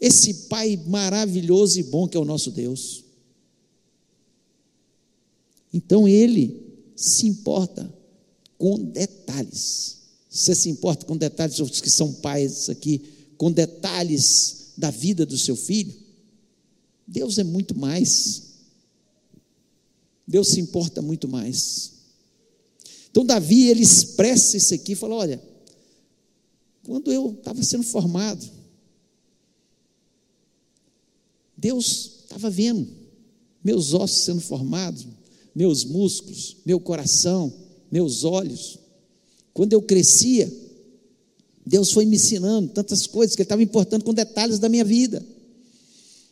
esse 0.00 0.34
Pai 0.48 0.76
maravilhoso 0.86 1.80
e 1.80 1.82
bom 1.82 2.06
que 2.06 2.16
é 2.16 2.20
o 2.20 2.24
nosso 2.24 2.50
Deus. 2.50 3.04
Então 5.72 6.08
ele 6.08 6.62
se 6.96 7.26
importa 7.26 7.92
com 8.56 8.78
detalhes. 8.78 9.98
Você 10.28 10.54
se 10.54 10.68
importa 10.68 11.06
com 11.06 11.16
detalhes, 11.16 11.58
os 11.58 11.80
que 11.80 11.90
são 11.90 12.12
pais 12.12 12.68
aqui, 12.68 13.02
com 13.36 13.50
detalhes 13.50 14.72
da 14.76 14.90
vida 14.90 15.24
do 15.24 15.38
seu 15.38 15.56
filho? 15.56 15.94
Deus 17.06 17.38
é 17.38 17.44
muito 17.44 17.76
mais. 17.76 18.42
Deus 20.26 20.48
se 20.48 20.60
importa 20.60 21.00
muito 21.00 21.26
mais. 21.26 21.92
Então 23.10 23.24
Davi 23.24 23.68
ele 23.68 23.82
expressa 23.82 24.56
isso 24.56 24.74
aqui, 24.74 24.94
fala: 24.94 25.14
olha, 25.14 25.42
quando 26.84 27.12
eu 27.12 27.32
estava 27.32 27.62
sendo 27.62 27.84
formado, 27.84 28.57
Deus 31.58 32.20
estava 32.22 32.48
vendo 32.48 32.86
meus 33.64 33.92
ossos 33.92 34.24
sendo 34.24 34.40
formados, 34.40 35.06
meus 35.52 35.84
músculos, 35.84 36.56
meu 36.64 36.78
coração, 36.78 37.52
meus 37.90 38.22
olhos. 38.22 38.78
Quando 39.52 39.72
eu 39.72 39.82
crescia, 39.82 40.50
Deus 41.66 41.90
foi 41.90 42.06
me 42.06 42.14
ensinando 42.14 42.68
tantas 42.68 43.08
coisas 43.08 43.34
que 43.34 43.42
Ele 43.42 43.46
estava 43.46 43.62
importando 43.62 44.04
com 44.04 44.14
detalhes 44.14 44.60
da 44.60 44.68
minha 44.68 44.84
vida. 44.84 45.24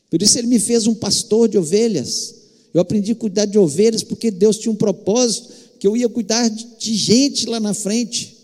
Por 0.08 0.22
isso 0.22 0.38
Ele 0.38 0.46
me 0.46 0.60
fez 0.60 0.86
um 0.86 0.94
pastor 0.94 1.48
de 1.48 1.58
ovelhas. 1.58 2.34
Eu 2.72 2.80
aprendi 2.80 3.12
a 3.12 3.16
cuidar 3.16 3.46
de 3.46 3.58
ovelhas 3.58 4.04
porque 4.04 4.30
Deus 4.30 4.58
tinha 4.58 4.70
um 4.70 4.76
propósito 4.76 5.48
que 5.80 5.86
eu 5.88 5.96
ia 5.96 6.08
cuidar 6.08 6.48
de 6.48 6.94
gente 6.94 7.46
lá 7.46 7.58
na 7.58 7.74
frente. 7.74 8.36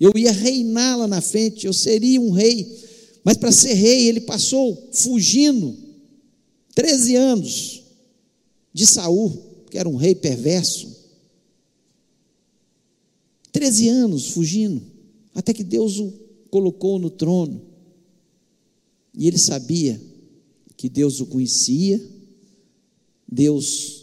Eu 0.00 0.12
ia 0.16 0.32
reinar 0.32 0.98
lá 0.98 1.06
na 1.06 1.20
frente, 1.20 1.66
eu 1.66 1.72
seria 1.74 2.20
um 2.20 2.30
rei. 2.30 2.66
Mas 3.22 3.36
para 3.36 3.52
ser 3.52 3.74
rei, 3.74 4.08
ele 4.08 4.22
passou 4.22 4.88
fugindo 4.92 5.81
13 6.74 7.16
anos 7.16 7.82
de 8.72 8.86
Saul, 8.86 9.64
que 9.70 9.78
era 9.78 9.88
um 9.88 9.96
rei 9.96 10.14
perverso. 10.14 10.90
13 13.52 13.88
anos 13.88 14.30
fugindo, 14.30 14.82
até 15.34 15.52
que 15.52 15.62
Deus 15.62 15.98
o 15.98 16.12
colocou 16.50 16.98
no 16.98 17.10
trono. 17.10 17.60
E 19.14 19.26
ele 19.26 19.38
sabia 19.38 20.00
que 20.76 20.88
Deus 20.88 21.20
o 21.20 21.26
conhecia, 21.26 22.00
Deus 23.28 24.01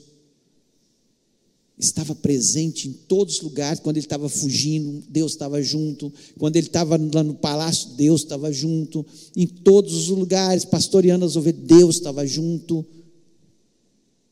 estava 1.80 2.14
presente 2.14 2.90
em 2.90 2.94
todos 2.94 3.36
os 3.36 3.42
lugares. 3.42 3.80
Quando 3.80 3.96
ele 3.96 4.06
estava 4.06 4.28
fugindo, 4.28 5.02
Deus 5.10 5.32
estava 5.32 5.62
junto. 5.64 6.12
Quando 6.38 6.58
ele 6.58 6.68
estava 6.68 6.98
lá 6.98 7.24
no 7.24 7.34
palácio, 7.34 7.92
Deus 7.92 8.22
estava 8.22 8.52
junto. 8.52 9.06
Em 9.36 9.48
todos 9.48 9.94
os 9.94 10.10
lugares, 10.10 10.66
pastoreando 10.66 11.26
as 11.26 11.38
ovelhas, 11.38 11.62
Deus 11.64 11.96
estava 11.96 12.28
junto. 12.28 12.86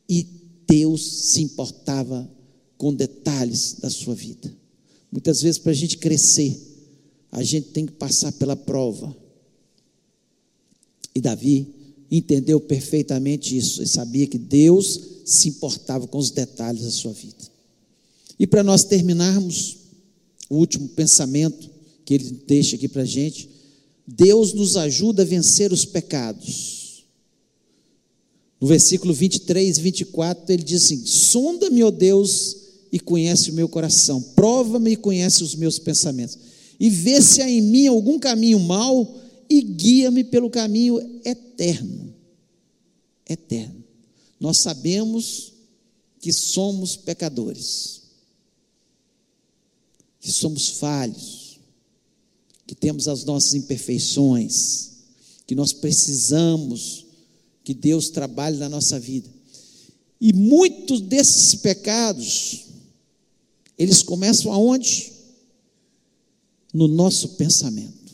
E 0.10 0.28
Deus 0.68 1.32
se 1.32 1.42
importava 1.42 2.30
com 2.78 2.94
detalhes 2.94 3.78
da 3.80 3.90
sua 3.90 4.14
vida. 4.14 4.54
Muitas 5.10 5.42
vezes, 5.42 5.58
para 5.58 5.72
a 5.72 5.76
gente 5.76 5.98
crescer, 5.98 6.60
a 7.32 7.42
gente 7.44 7.70
tem 7.70 7.86
que 7.86 7.94
passar 7.94 8.34
pela 8.34 8.58
prova. 8.58 9.16
E 11.16 11.22
Davi 11.22 11.77
entendeu 12.10 12.60
perfeitamente 12.60 13.58
isso. 13.58 13.82
Ele 13.82 13.90
sabia 13.90 14.28
que 14.28 14.38
Deus 14.38 15.00
se 15.26 15.50
importava 15.50 16.08
com 16.08 16.18
os 16.18 16.32
detalhes 16.32 16.84
da 16.84 16.92
sua 16.92 17.12
vida. 17.12 17.36
E 18.40 18.46
para 18.46 18.64
nós 18.64 18.84
terminarmos, 18.84 19.78
o 20.50 20.56
último 20.56 20.88
pensamento 20.90 21.70
que 22.06 22.14
ele 22.14 22.42
deixa 22.48 22.76
aqui 22.76 22.88
para 22.88 23.02
a 23.02 23.06
gente, 23.06 23.50
Deus 24.08 24.54
nos 24.54 24.78
ajuda 24.78 25.24
a 25.24 25.26
vencer 25.26 25.74
os 25.74 25.84
pecados. 25.84 27.06
No 28.60 28.68
versículo 28.68 29.14
23 29.14 29.78
e 29.78 29.82
24, 29.82 30.54
ele 30.54 30.64
diz 30.64 30.86
assim: 30.86 31.06
Sonda-me, 31.06 31.84
ó 31.84 31.92
Deus, 31.92 32.56
e 32.92 33.00
conhece 33.00 33.52
o 33.52 33.54
meu 33.54 33.68
coração, 33.68 34.22
prova-me 34.22 34.92
e 34.92 34.96
conhece 34.96 35.44
os 35.44 35.54
meus 35.56 35.78
pensamentos, 35.78 36.38
e 36.80 36.90
vê 36.90 37.22
se 37.22 37.42
há 37.42 37.50
em 37.50 37.62
mim 37.62 37.88
algum 37.88 38.18
caminho 38.18 38.60
mau, 38.60 39.20
e 39.50 39.62
guia-me 39.62 40.24
pelo 40.24 40.50
caminho 40.50 41.00
eterno. 41.24 42.14
Eterno 43.28 43.88
nós 44.40 44.58
sabemos 44.60 45.54
que 46.20 46.32
somos 46.32 46.96
pecadores. 46.96 47.96
que 50.20 50.32
somos 50.34 50.72
falhos, 50.72 51.58
que 52.66 52.76
temos 52.76 53.08
as 53.08 53.24
nossas 53.24 53.54
imperfeições, 53.54 54.90
que 55.46 55.56
nós 55.56 55.72
precisamos 55.72 57.06
que 57.64 57.74
Deus 57.74 58.10
trabalhe 58.10 58.58
na 58.58 58.68
nossa 58.68 59.00
vida. 59.00 59.30
E 60.20 60.34
muitos 60.34 61.00
desses 61.00 61.56
pecados, 61.56 62.66
eles 63.78 64.04
começam 64.04 64.52
aonde? 64.52 65.14
No 66.74 66.90
nosso 66.90 67.30
pensamento. 67.36 68.07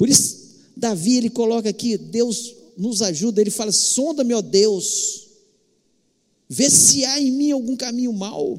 Por 0.00 0.08
isso, 0.08 0.56
Davi, 0.74 1.18
ele 1.18 1.28
coloca 1.28 1.68
aqui, 1.68 1.98
Deus 1.98 2.54
nos 2.74 3.02
ajuda, 3.02 3.38
ele 3.38 3.50
fala: 3.50 3.70
sonda, 3.70 4.24
meu 4.24 4.40
Deus, 4.40 5.28
vê 6.48 6.70
se 6.70 7.04
há 7.04 7.20
em 7.20 7.30
mim 7.30 7.50
algum 7.50 7.76
caminho 7.76 8.10
mau, 8.10 8.58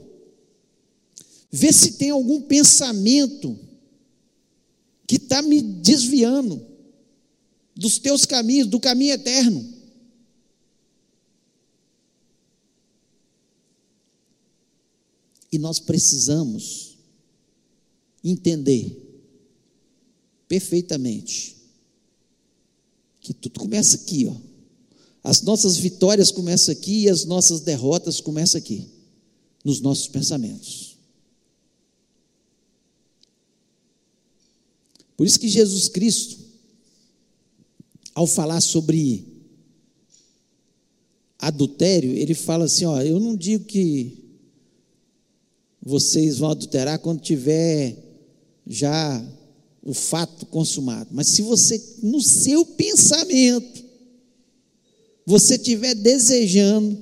vê 1.51 1.73
se 1.73 1.93
tem 1.93 2.11
algum 2.11 2.43
pensamento 2.43 3.57
que 5.07 5.15
está 5.15 5.41
me 5.41 5.63
desviando 5.63 6.63
dos 7.75 7.97
teus 7.97 8.23
caminhos, 8.23 8.67
do 8.67 8.79
caminho 8.79 9.13
eterno. 9.13 9.67
E 15.51 15.57
nós 15.57 15.79
precisamos 15.79 16.99
entender 18.23 19.00
perfeitamente 20.51 21.55
que 23.21 23.33
tudo 23.33 23.57
começa 23.57 23.95
aqui, 23.95 24.27
ó. 24.27 24.35
As 25.23 25.41
nossas 25.43 25.77
vitórias 25.77 26.29
começam 26.29 26.73
aqui 26.73 27.03
e 27.03 27.09
as 27.09 27.23
nossas 27.23 27.61
derrotas 27.61 28.19
começam 28.19 28.59
aqui, 28.59 28.85
nos 29.63 29.79
nossos 29.79 30.09
pensamentos. 30.09 30.97
Por 35.15 35.25
isso 35.25 35.39
que 35.39 35.47
Jesus 35.47 35.87
Cristo, 35.87 36.37
ao 38.13 38.27
falar 38.27 38.59
sobre 38.59 39.25
adultério, 41.39 42.11
ele 42.11 42.33
fala 42.33 42.65
assim: 42.65 42.83
ó, 42.83 42.99
eu 43.01 43.21
não 43.21 43.37
digo 43.37 43.63
que 43.63 44.17
vocês 45.81 46.39
vão 46.39 46.51
adulterar 46.51 46.99
quando 46.99 47.21
tiver 47.21 47.95
já 48.67 49.25
o 49.83 49.93
fato 49.93 50.45
consumado. 50.45 51.09
Mas 51.11 51.27
se 51.27 51.41
você, 51.41 51.81
no 52.03 52.21
seu 52.21 52.65
pensamento, 52.65 53.83
você 55.25 55.55
estiver 55.55 55.95
desejando 55.95 56.97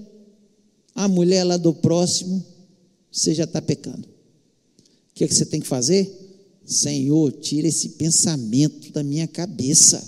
a 0.96 1.08
mulher 1.08 1.44
lá 1.44 1.58
do 1.58 1.74
próximo, 1.74 2.44
você 3.12 3.34
já 3.34 3.44
está 3.44 3.62
pecando. 3.62 4.08
O 4.08 5.14
que, 5.14 5.24
é 5.24 5.28
que 5.28 5.36
você 5.36 5.46
tem 5.46 5.60
que 5.60 5.68
fazer? 5.68 6.10
Senhor, 6.66 7.32
tira 7.32 7.68
esse 7.68 7.90
pensamento 7.90 8.92
da 8.92 9.04
minha 9.04 9.28
cabeça. 9.28 10.02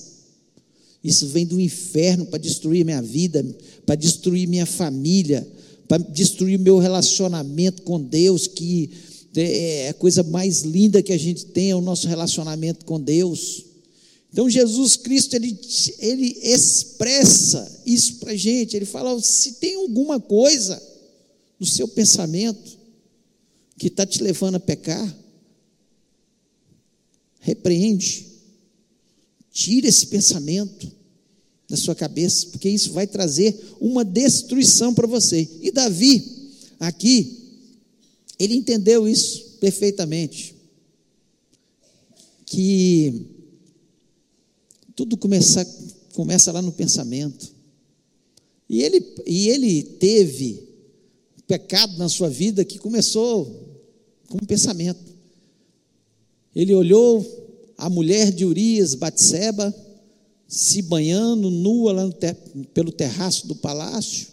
Isso 1.04 1.28
vem 1.28 1.46
do 1.46 1.60
inferno 1.60 2.28
para 2.28 2.38
destruir 2.38 2.86
minha 2.86 3.02
vida, 3.02 3.44
para 3.86 3.96
destruir 3.96 4.48
minha 4.48 4.66
família, 4.66 5.48
para 5.88 5.98
destruir 6.04 6.60
meu 6.60 6.78
relacionamento 6.78 7.82
com 7.82 8.00
Deus, 8.00 8.48
que 8.48 8.92
é, 9.36 9.86
é 9.86 9.90
a 9.90 9.94
coisa 9.94 10.24
mais 10.24 10.62
linda 10.62 11.02
que 11.02 11.14
a 11.14 11.18
gente 11.18 11.46
tem, 11.46 11.72
é 11.72 11.76
o 11.76 11.82
nosso 11.82 12.08
relacionamento 12.08 12.86
com 12.86 13.00
Deus. 13.00 13.66
Então 14.32 14.50
Jesus 14.50 14.96
Cristo, 14.96 15.36
ele, 15.36 15.60
ele 16.00 16.38
expressa 16.42 17.82
isso 17.86 18.16
para 18.16 18.32
a 18.32 18.36
gente, 18.36 18.76
ele 18.76 18.86
fala, 18.86 19.20
se 19.22 19.54
tem 19.54 19.76
alguma 19.76 20.20
coisa 20.20 20.82
no 21.60 21.66
seu 21.66 21.88
pensamento 21.88 22.80
que 23.78 23.88
está 23.88 24.06
te 24.06 24.24
levando 24.24 24.56
a 24.56 24.60
pecar, 24.60 25.18
repreende, 27.40 28.28
tira 29.52 29.88
esse 29.88 30.08
pensamento 30.08 30.90
da 31.68 31.76
sua 31.76 31.96
cabeça, 31.96 32.48
porque 32.48 32.70
isso 32.70 32.92
vai 32.92 33.08
trazer 33.08 33.58
uma 33.80 34.06
destruição 34.06 34.94
para 34.94 35.08
você. 35.08 35.48
E 35.62 35.72
Davi, 35.72 36.24
aqui, 36.80 37.41
ele 38.44 38.56
entendeu 38.56 39.08
isso 39.08 39.58
perfeitamente. 39.60 40.56
Que 42.44 43.28
tudo 44.96 45.16
começa, 45.16 45.64
começa 46.16 46.52
lá 46.52 46.60
no 46.60 46.72
pensamento. 46.72 47.54
E 48.68 48.82
ele, 48.82 49.06
e 49.28 49.50
ele 49.50 49.84
teve 49.84 50.68
pecado 51.48 51.98
na 51.98 52.10
sua 52.10 52.30
vida 52.30 52.66
que 52.66 52.80
começou 52.80 53.46
com 54.28 54.38
um 54.42 54.48
pensamento. 54.48 55.12
Ele 56.56 56.74
olhou 56.74 57.24
a 57.78 57.90
mulher 57.92 58.32
de 58.32 58.44
Urias, 58.44 58.96
Batseba, 58.96 59.74
se 60.48 60.82
banhando 60.82 61.52
nua 61.52 61.94
lá 61.94 62.12
ter, 62.12 62.36
pelo 62.74 62.92
terraço 62.92 63.48
do 63.48 63.56
palácio. 63.56 64.28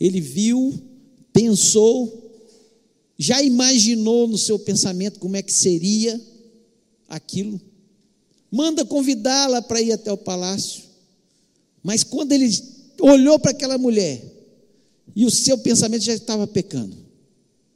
Ele 0.00 0.20
viu, 0.20 0.74
pensou 1.32 2.25
já 3.18 3.42
imaginou 3.42 4.28
no 4.28 4.36
seu 4.36 4.58
pensamento 4.58 5.18
como 5.18 5.36
é 5.36 5.42
que 5.42 5.52
seria 5.52 6.20
aquilo? 7.08 7.60
Manda 8.50 8.84
convidá-la 8.84 9.62
para 9.62 9.80
ir 9.80 9.92
até 9.92 10.12
o 10.12 10.18
palácio. 10.18 10.84
Mas 11.82 12.02
quando 12.02 12.32
ele 12.32 12.50
olhou 13.00 13.38
para 13.38 13.52
aquela 13.52 13.78
mulher 13.78 14.22
e 15.14 15.24
o 15.24 15.30
seu 15.30 15.58
pensamento 15.58 16.02
já 16.02 16.14
estava 16.14 16.46
pecando, 16.46 16.96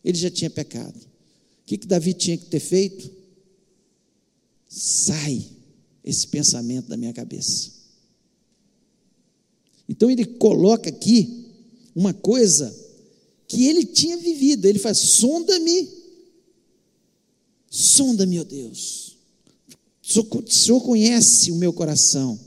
ele 0.04 0.18
já 0.18 0.30
tinha 0.30 0.50
pecado. 0.50 0.96
O 0.96 1.66
que, 1.66 1.78
que 1.78 1.86
Davi 1.86 2.12
tinha 2.12 2.36
que 2.36 2.46
ter 2.46 2.60
feito? 2.60 3.10
Sai 4.68 5.44
esse 6.04 6.26
pensamento 6.26 6.88
da 6.88 6.96
minha 6.96 7.12
cabeça. 7.12 7.70
Então 9.88 10.10
ele 10.10 10.24
coloca 10.24 10.88
aqui 10.88 11.46
uma 11.94 12.14
coisa 12.14 12.74
que 13.50 13.66
ele 13.66 13.84
tinha 13.84 14.16
vivido. 14.16 14.64
Ele 14.64 14.78
faz: 14.78 14.96
sonda-me, 14.96 15.88
sonda-me, 17.68 18.38
ó 18.38 18.44
Deus. 18.44 19.16
O 20.02 20.50
Senhor 20.50 20.80
conhece 20.80 21.50
o 21.50 21.56
meu 21.56 21.72
coração, 21.72 22.38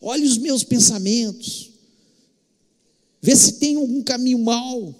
olhe 0.00 0.26
os 0.26 0.36
meus 0.36 0.62
pensamentos, 0.62 1.70
vê 3.20 3.34
se 3.34 3.54
tem 3.54 3.76
algum 3.76 4.02
caminho 4.02 4.38
mau, 4.38 4.94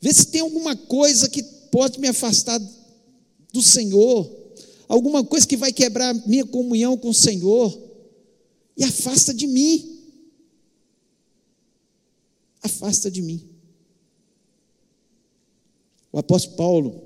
vê 0.00 0.12
se 0.12 0.26
tem 0.26 0.40
alguma 0.40 0.76
coisa 0.76 1.28
que 1.28 1.42
pode 1.70 2.00
me 2.00 2.08
afastar 2.08 2.60
do 3.52 3.62
Senhor, 3.62 4.30
alguma 4.88 5.24
coisa 5.24 5.46
que 5.46 5.56
vai 5.56 5.72
quebrar 5.72 6.14
minha 6.26 6.46
comunhão 6.46 6.96
com 6.96 7.10
o 7.10 7.14
Senhor, 7.14 7.80
e 8.76 8.84
afasta 8.84 9.34
de 9.34 9.46
mim. 9.46 10.00
Afasta 12.62 13.10
de 13.10 13.22
mim. 13.22 13.51
O 16.12 16.18
apóstolo 16.18 16.56
Paulo, 16.56 17.02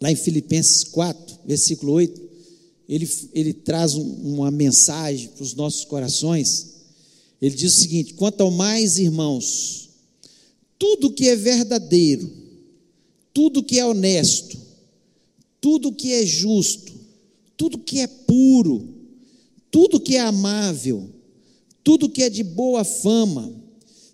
lá 0.00 0.10
em 0.10 0.16
Filipenses 0.16 0.84
4, 0.84 1.38
versículo 1.44 1.92
8, 1.92 2.20
ele, 2.88 3.08
ele 3.32 3.52
traz 3.52 3.94
um, 3.94 4.02
uma 4.02 4.50
mensagem 4.50 5.28
para 5.28 5.42
os 5.42 5.54
nossos 5.54 5.84
corações. 5.84 6.72
Ele 7.40 7.54
diz 7.54 7.74
o 7.74 7.80
seguinte: 7.80 8.14
quanto 8.14 8.40
ao 8.40 8.50
mais, 8.50 8.98
irmãos, 8.98 9.90
tudo 10.78 11.12
que 11.12 11.28
é 11.28 11.36
verdadeiro, 11.36 12.30
tudo 13.32 13.62
que 13.62 13.78
é 13.78 13.86
honesto, 13.86 14.58
tudo 15.60 15.92
que 15.92 16.12
é 16.12 16.26
justo, 16.26 16.92
tudo 17.56 17.78
que 17.78 18.00
é 18.00 18.06
puro, 18.06 18.88
tudo 19.70 20.00
que 20.00 20.16
é 20.16 20.20
amável, 20.20 21.08
tudo 21.84 22.08
que 22.08 22.22
é 22.22 22.30
de 22.30 22.42
boa 22.42 22.84
fama, 22.84 23.52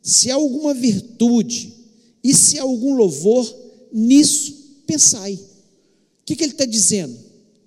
se 0.02 0.30
há 0.30 0.34
alguma 0.34 0.74
virtude 0.74 1.74
e 2.22 2.34
se 2.34 2.58
há 2.58 2.62
algum 2.62 2.94
louvor, 2.94 3.44
nisso 3.92 4.82
pensai. 4.86 5.34
O 5.34 6.24
que, 6.24 6.36
que 6.36 6.44
ele 6.44 6.52
está 6.52 6.64
dizendo? 6.64 7.16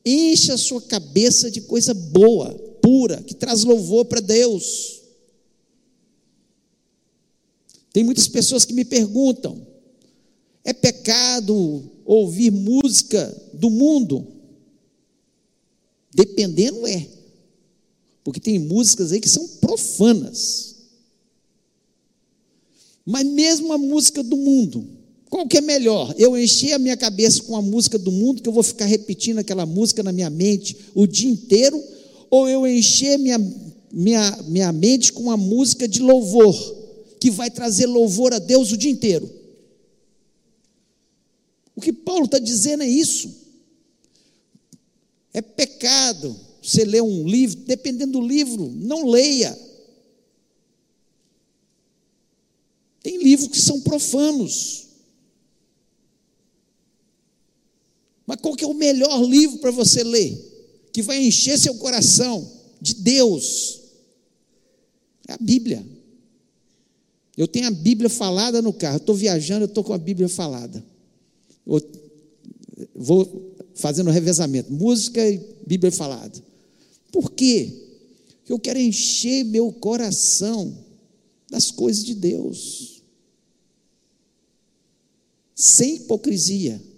Encha 0.06 0.54
a 0.54 0.58
sua 0.58 0.82
cabeça 0.82 1.52
de 1.52 1.62
coisa 1.62 1.94
boa, 1.94 2.54
pura, 2.82 3.22
que 3.22 3.36
traz 3.36 3.64
louvor 3.64 4.06
para 4.06 4.20
Deus. 4.20 5.02
Tem 7.94 8.04
muitas 8.04 8.28
pessoas 8.28 8.66
que 8.66 8.74
me 8.74 8.86
perguntam: 8.86 9.66
é 10.64 10.74
pecado 10.74 11.90
ouvir 12.06 12.52
música 12.52 13.36
do 13.54 13.70
mundo? 13.70 14.28
Dependendo 16.14 16.86
é. 16.88 17.08
Porque 18.24 18.40
tem 18.40 18.60
músicas 18.60 19.12
aí 19.12 19.20
que 19.20 19.30
são 19.30 19.48
profanas. 19.60 20.76
Mas 23.06 23.26
mesmo 23.26 23.74
a 23.74 23.78
música 23.78 24.22
do 24.22 24.38
mundo, 24.38 24.88
qual 25.32 25.48
que 25.48 25.60
é 25.60 25.62
melhor? 25.62 26.14
Eu 26.18 26.38
encher 26.38 26.74
a 26.74 26.78
minha 26.78 26.98
cabeça 26.98 27.42
com 27.44 27.56
a 27.56 27.62
música 27.62 27.98
do 27.98 28.12
mundo, 28.12 28.42
que 28.42 28.50
eu 28.50 28.54
vou 28.54 28.62
ficar 28.62 28.84
repetindo 28.84 29.40
aquela 29.40 29.66
música 29.66 30.04
na 30.04 30.12
minha 30.12 30.30
mente 30.30 30.76
o 30.94 31.08
dia 31.08 31.30
inteiro, 31.30 31.82
ou 32.30 32.50
eu 32.50 32.68
encher 32.68 33.18
minha, 33.18 33.40
minha, 33.94 34.40
minha 34.50 34.74
mente 34.74 35.14
com 35.14 35.32
a 35.32 35.38
música 35.38 35.88
de 35.88 36.02
louvor, 36.02 36.54
que 37.18 37.32
vai 37.32 37.50
trazer 37.50 37.86
louvor 37.86 38.34
a 38.34 38.40
Deus 38.40 38.74
o 38.74 38.78
dia 38.78 38.92
inteiro? 38.92 39.32
O 41.78 41.80
que 41.80 41.94
Paulo 41.94 42.26
está 42.26 42.38
dizendo 42.38 42.84
é 42.84 42.90
isso. 42.90 43.34
É 45.34 45.42
pecado 45.42 46.36
você 46.62 46.84
ler 46.84 47.04
um 47.04 47.26
livro, 47.26 47.62
dependendo 47.62 48.20
do 48.20 48.28
livro, 48.28 48.70
não 48.76 49.08
leia. 49.08 49.58
Tem 53.02 53.18
livros 53.24 53.48
que 53.48 53.62
são 53.62 53.80
profanos. 53.80 54.91
Mas 58.32 58.40
qual 58.40 58.56
que 58.56 58.64
é 58.64 58.68
o 58.68 58.74
melhor 58.74 59.22
livro 59.26 59.58
para 59.58 59.72
você 59.72 60.06
ler? 60.06 60.40
Que 60.94 61.02
vai 61.02 61.22
encher 61.22 61.60
seu 61.60 61.76
coração 61.76 62.50
de 62.80 62.94
Deus? 62.94 63.82
É 65.28 65.34
a 65.34 65.38
Bíblia. 65.38 65.86
Eu 67.36 67.46
tenho 67.46 67.68
a 67.68 67.72
Bíblia 67.72 68.10
falada 68.10 68.62
no 68.62 68.72
carro. 68.72 68.96
Estou 68.96 69.14
viajando, 69.14 69.66
eu 69.66 69.68
estou 69.68 69.84
com 69.84 69.92
a 69.92 69.98
Bíblia 69.98 70.30
falada. 70.30 70.82
Eu 71.68 71.82
vou 72.96 73.54
fazendo 73.76 74.10
revezamento, 74.10 74.72
música 74.72 75.30
e 75.30 75.38
Bíblia 75.68 75.92
falada. 75.92 76.42
Por 77.12 77.34
quê? 77.34 77.70
Porque 78.38 78.54
eu 78.54 78.60
quero 78.60 78.80
encher 78.80 79.44
meu 79.44 79.74
coração 79.74 80.74
das 81.50 81.70
coisas 81.70 82.06
de 82.06 82.16
Deus. 82.16 83.04
Sem 85.54 85.98
hipocrisia. 85.98 86.91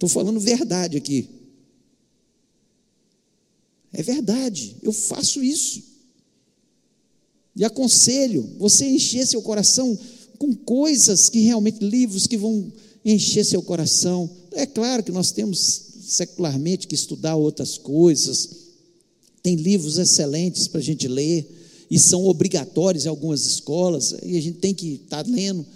Estou 0.00 0.08
falando 0.08 0.40
verdade 0.40 0.96
aqui. 0.96 1.28
É 3.92 4.02
verdade, 4.02 4.78
eu 4.82 4.94
faço 4.94 5.44
isso. 5.44 5.82
E 7.54 7.62
aconselho 7.66 8.48
você 8.58 8.86
encher 8.86 9.26
seu 9.26 9.42
coração 9.42 9.98
com 10.38 10.54
coisas 10.54 11.28
que 11.28 11.40
realmente, 11.40 11.84
livros 11.84 12.26
que 12.26 12.38
vão 12.38 12.72
encher 13.04 13.44
seu 13.44 13.60
coração. 13.60 14.30
É 14.52 14.64
claro 14.64 15.02
que 15.02 15.12
nós 15.12 15.32
temos 15.32 15.58
secularmente 16.00 16.86
que 16.86 16.94
estudar 16.94 17.36
outras 17.36 17.76
coisas, 17.76 18.48
tem 19.42 19.54
livros 19.54 19.98
excelentes 19.98 20.66
para 20.66 20.80
a 20.80 20.82
gente 20.82 21.06
ler, 21.06 21.46
e 21.90 21.98
são 21.98 22.24
obrigatórios 22.24 23.04
em 23.04 23.08
algumas 23.10 23.44
escolas, 23.44 24.14
e 24.24 24.38
a 24.38 24.40
gente 24.40 24.60
tem 24.60 24.72
que 24.72 24.94
estar 24.94 25.24
tá 25.24 25.30
lendo, 25.30 25.66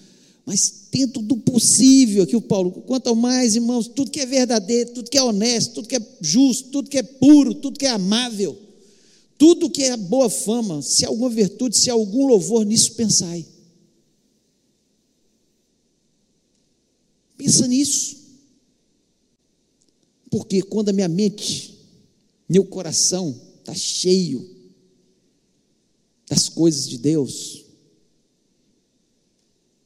mas 0.47 0.89
dentro 0.91 1.23
do 1.23 1.39
possível, 1.39 2.25
aqui 2.25 2.37
o 2.37 2.43
Paulo, 2.43 2.71
quanto 2.71 3.15
mais, 3.17 3.57
irmãos, 3.57 3.89
tudo 3.89 4.11
que 4.11 4.21
é 4.21 4.27
verdadeiro, 4.27 4.93
tudo 4.93 5.11
que 5.11 5.17
é 5.17 5.23
honesto, 5.23 5.75
tudo 5.75 5.89
que 5.89 5.97
é 5.97 6.17
justo, 6.21 6.71
tudo 6.71 6.91
que 6.91 6.99
é 6.99 7.03
puro, 7.03 7.55
tudo 7.55 7.79
que 7.79 7.87
é 7.87 7.91
amável, 7.91 8.59
tudo 9.39 9.71
que 9.71 9.83
é 9.85 9.97
boa 9.97 10.29
fama, 10.29 10.83
se 10.83 11.05
alguma 11.05 11.31
virtude, 11.31 11.79
se 11.79 11.89
algum 11.89 12.27
louvor, 12.27 12.65
nisso 12.65 12.93
pensai. 12.93 13.47
Pensa 17.39 17.67
nisso. 17.67 18.17
Porque 20.31 20.63
quando 20.63 20.91
a 20.91 20.93
minha 20.93 21.09
mente, 21.09 21.79
meu 22.49 22.65
coração 22.65 23.35
está 23.61 23.75
cheio 23.75 24.49
das 26.29 26.49
coisas 26.49 26.89
de 26.89 26.99
Deus, 26.99 27.64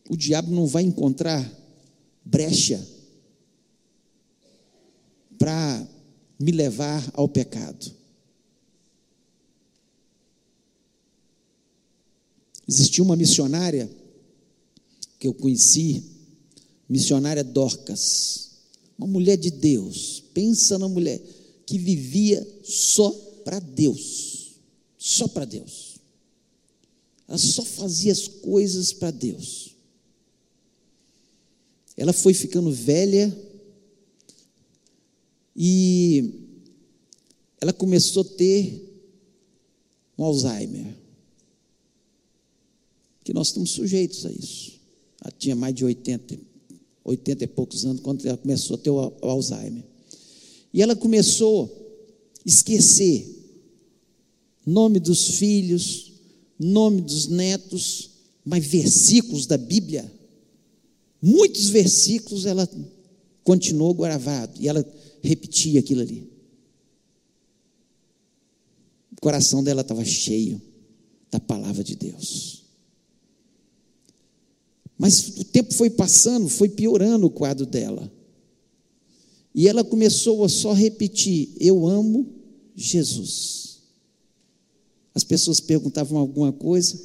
o 0.08 0.16
diabo 0.16 0.50
não 0.50 0.66
vai 0.66 0.82
encontrar 0.82 1.46
brecha 2.24 2.84
para 5.38 5.88
me 6.38 6.50
levar 6.50 7.08
ao 7.12 7.28
pecado. 7.28 7.92
Existia 12.66 13.02
uma 13.02 13.16
missionária 13.16 13.90
que 15.18 15.26
eu 15.26 15.34
conheci, 15.34 16.04
missionária 16.88 17.42
Dorcas, 17.42 18.50
uma 18.98 19.06
mulher 19.06 19.36
de 19.36 19.50
Deus. 19.50 20.22
Pensa 20.34 20.78
na 20.78 20.88
mulher 20.88 21.20
que 21.66 21.78
vivia 21.78 22.46
só 22.64 23.10
para 23.44 23.58
Deus, 23.58 24.56
só 24.98 25.28
para 25.28 25.44
Deus. 25.44 25.96
Ela 27.26 27.38
só 27.38 27.62
fazia 27.62 28.12
as 28.12 28.26
coisas 28.26 28.92
para 28.92 29.10
Deus. 29.10 29.77
Ela 31.98 32.12
foi 32.12 32.32
ficando 32.32 32.70
velha 32.70 33.36
e 35.56 36.32
ela 37.60 37.72
começou 37.72 38.22
a 38.22 38.24
ter 38.24 38.88
um 40.16 40.22
Alzheimer 40.22 40.94
que 43.24 43.34
nós 43.34 43.48
estamos 43.48 43.72
sujeitos 43.72 44.24
a 44.24 44.30
isso. 44.30 44.78
Ela 45.20 45.34
tinha 45.36 45.56
mais 45.56 45.74
de 45.74 45.84
80, 45.84 46.38
80 47.04 47.44
e 47.44 47.46
poucos 47.48 47.84
anos 47.84 48.00
quando 48.00 48.24
ela 48.24 48.38
começou 48.38 48.76
a 48.76 48.78
ter 48.78 48.90
o 48.90 49.12
Alzheimer. 49.20 49.82
E 50.72 50.80
ela 50.80 50.94
começou 50.94 51.64
a 51.64 52.48
esquecer 52.48 53.28
nome 54.64 55.00
dos 55.00 55.30
filhos, 55.30 56.12
nome 56.56 57.00
dos 57.00 57.26
netos, 57.26 58.10
mas 58.44 58.64
versículos 58.64 59.46
da 59.46 59.58
Bíblia, 59.58 60.16
muitos 61.20 61.68
versículos 61.70 62.46
ela 62.46 62.68
continuou 63.42 63.94
gravado 63.94 64.60
e 64.60 64.68
ela 64.68 64.86
repetia 65.22 65.80
aquilo 65.80 66.02
ali. 66.02 66.30
O 69.12 69.20
coração 69.20 69.64
dela 69.64 69.80
estava 69.80 70.04
cheio 70.04 70.60
da 71.30 71.40
palavra 71.40 71.82
de 71.82 71.96
Deus. 71.96 72.62
Mas 74.98 75.28
o 75.38 75.44
tempo 75.44 75.72
foi 75.74 75.90
passando, 75.90 76.48
foi 76.48 76.68
piorando 76.68 77.26
o 77.26 77.30
quadro 77.30 77.64
dela. 77.64 78.12
E 79.54 79.68
ela 79.68 79.84
começou 79.84 80.44
a 80.44 80.48
só 80.48 80.72
repetir: 80.72 81.50
Eu 81.58 81.86
amo 81.86 82.28
Jesus. 82.74 83.78
As 85.14 85.24
pessoas 85.24 85.58
perguntavam 85.58 86.18
alguma 86.18 86.52
coisa, 86.52 87.00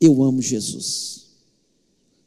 eu 0.00 0.22
amo 0.22 0.40
Jesus. 0.42 1.27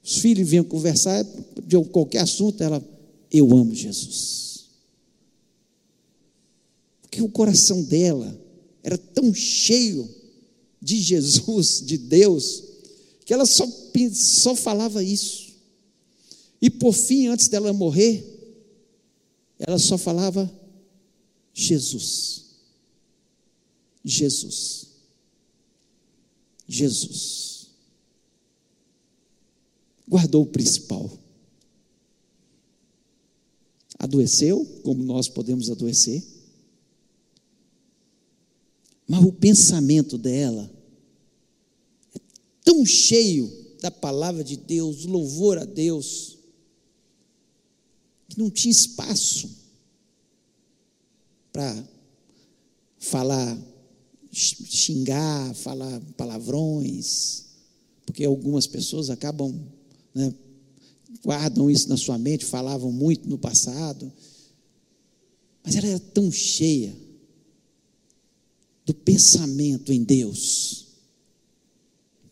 Os 0.03 0.17
filhos 0.17 0.49
vinham 0.49 0.63
conversar 0.63 1.23
de 1.63 1.83
qualquer 1.85 2.19
assunto, 2.19 2.61
ela, 2.63 2.83
eu 3.31 3.51
amo 3.55 3.73
Jesus. 3.73 4.65
Porque 7.01 7.21
o 7.21 7.29
coração 7.29 7.83
dela 7.83 8.39
era 8.83 8.97
tão 8.97 9.33
cheio 9.33 10.09
de 10.81 10.99
Jesus, 10.99 11.81
de 11.85 11.97
Deus, 11.97 12.63
que 13.25 13.33
ela 13.33 13.45
só, 13.45 13.67
só 14.13 14.55
falava 14.55 15.03
isso. 15.03 15.51
E 16.61 16.69
por 16.69 16.93
fim, 16.93 17.27
antes 17.27 17.47
dela 17.47 17.73
morrer, 17.73 18.25
ela 19.59 19.77
só 19.77 19.97
falava 19.97 20.51
Jesus. 21.53 22.45
Jesus. 24.03 24.87
Jesus. 26.67 27.50
Guardou 30.11 30.43
o 30.43 30.47
principal. 30.47 31.09
Adoeceu, 33.97 34.65
como 34.83 35.01
nós 35.03 35.29
podemos 35.29 35.71
adoecer. 35.71 36.21
Mas 39.07 39.23
o 39.23 39.31
pensamento 39.31 40.17
dela 40.17 40.69
tão 42.61 42.85
cheio 42.85 43.49
da 43.81 43.89
palavra 43.89 44.43
de 44.43 44.57
Deus, 44.57 45.05
louvor 45.05 45.57
a 45.57 45.65
Deus, 45.65 46.37
que 48.27 48.37
não 48.37 48.49
tinha 48.49 48.71
espaço 48.71 49.49
para 51.51 51.83
falar, 52.99 53.57
xingar, 54.31 55.53
falar 55.55 56.01
palavrões, 56.15 57.45
porque 58.05 58.23
algumas 58.23 58.67
pessoas 58.67 59.09
acabam, 59.09 59.53
né, 60.13 60.33
guardam 61.23 61.69
isso 61.69 61.89
na 61.89 61.97
sua 61.97 62.17
mente, 62.17 62.45
falavam 62.45 62.91
muito 62.91 63.29
no 63.29 63.37
passado, 63.37 64.11
mas 65.63 65.75
ela 65.75 65.87
era 65.87 65.99
tão 65.99 66.31
cheia 66.31 66.95
do 68.85 68.93
pensamento 68.93 69.93
em 69.93 70.03
Deus 70.03 70.81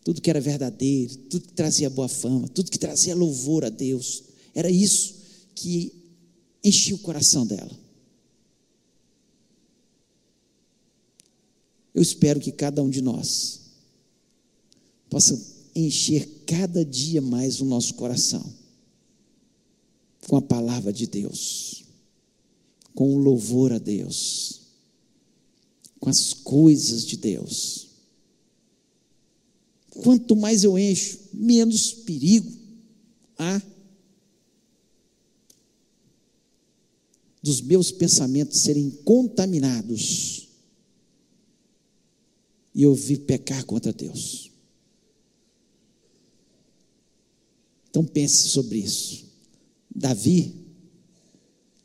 tudo 0.02 0.20
que 0.20 0.30
era 0.30 0.40
verdadeiro, 0.40 1.14
tudo 1.28 1.46
que 1.46 1.52
trazia 1.52 1.90
boa 1.90 2.08
fama, 2.08 2.48
tudo 2.48 2.70
que 2.70 2.78
trazia 2.78 3.14
louvor 3.14 3.64
a 3.64 3.68
Deus. 3.68 4.24
Era 4.54 4.70
isso 4.70 5.14
que 5.54 5.92
enchia 6.64 6.94
o 6.94 7.00
coração 7.00 7.46
dela. 7.46 7.70
Eu 11.94 12.02
espero 12.02 12.40
que 12.40 12.50
cada 12.50 12.82
um 12.82 12.88
de 12.88 13.02
nós 13.02 13.60
possa 15.08 15.40
encher 15.74 16.44
cada 16.46 16.84
dia 16.84 17.20
mais 17.20 17.60
o 17.60 17.64
nosso 17.64 17.94
coração 17.94 18.44
com 20.26 20.36
a 20.36 20.42
palavra 20.42 20.92
de 20.92 21.06
Deus, 21.06 21.84
com 22.94 23.14
o 23.14 23.18
louvor 23.18 23.72
a 23.72 23.78
Deus, 23.78 24.60
com 25.98 26.08
as 26.08 26.32
coisas 26.32 27.04
de 27.04 27.16
Deus. 27.16 27.88
Quanto 30.02 30.36
mais 30.36 30.62
eu 30.64 30.78
encho, 30.78 31.18
menos 31.32 31.92
perigo 31.92 32.50
há 33.38 33.60
dos 37.42 37.60
meus 37.60 37.90
pensamentos 37.90 38.60
serem 38.60 38.90
contaminados 39.04 40.48
e 42.74 42.82
eu 42.82 42.94
vi 42.94 43.18
pecar 43.18 43.64
contra 43.64 43.92
Deus. 43.92 44.49
Então 47.90 48.04
pense 48.04 48.48
sobre 48.48 48.78
isso. 48.78 49.24
Davi, 49.94 50.54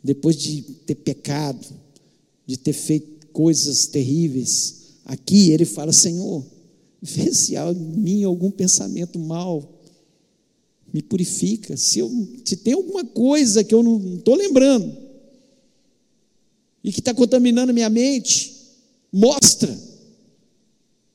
depois 0.03 0.37
de 0.37 0.61
ter 0.61 0.95
pecado, 0.95 1.67
de 2.45 2.57
ter 2.57 2.73
feito 2.73 3.27
coisas 3.27 3.87
terríveis, 3.87 4.93
aqui 5.03 5.49
ele 5.49 5.65
fala: 5.65 5.91
Senhor, 5.91 6.45
vê 7.01 7.33
se 7.33 7.57
há 7.57 7.71
em 7.71 7.75
mim 7.75 8.23
algum 8.23 8.51
pensamento 8.51 9.17
mal, 9.17 9.81
me 10.93 11.01
purifica. 11.01 11.75
Se, 11.75 11.99
eu, 11.99 12.09
se 12.45 12.55
tem 12.57 12.73
alguma 12.73 13.03
coisa 13.03 13.63
que 13.63 13.73
eu 13.73 13.81
não 13.81 14.15
estou 14.15 14.35
lembrando 14.35 14.95
e 16.83 16.91
que 16.91 16.99
está 16.99 17.13
contaminando 17.13 17.73
minha 17.73 17.89
mente, 17.89 18.53
mostra 19.11 19.75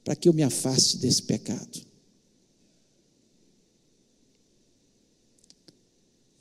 para 0.05 0.17
que 0.17 0.29
eu 0.29 0.33
me 0.33 0.43
afaste 0.43 0.99
desse 0.99 1.23
pecado. 1.23 1.90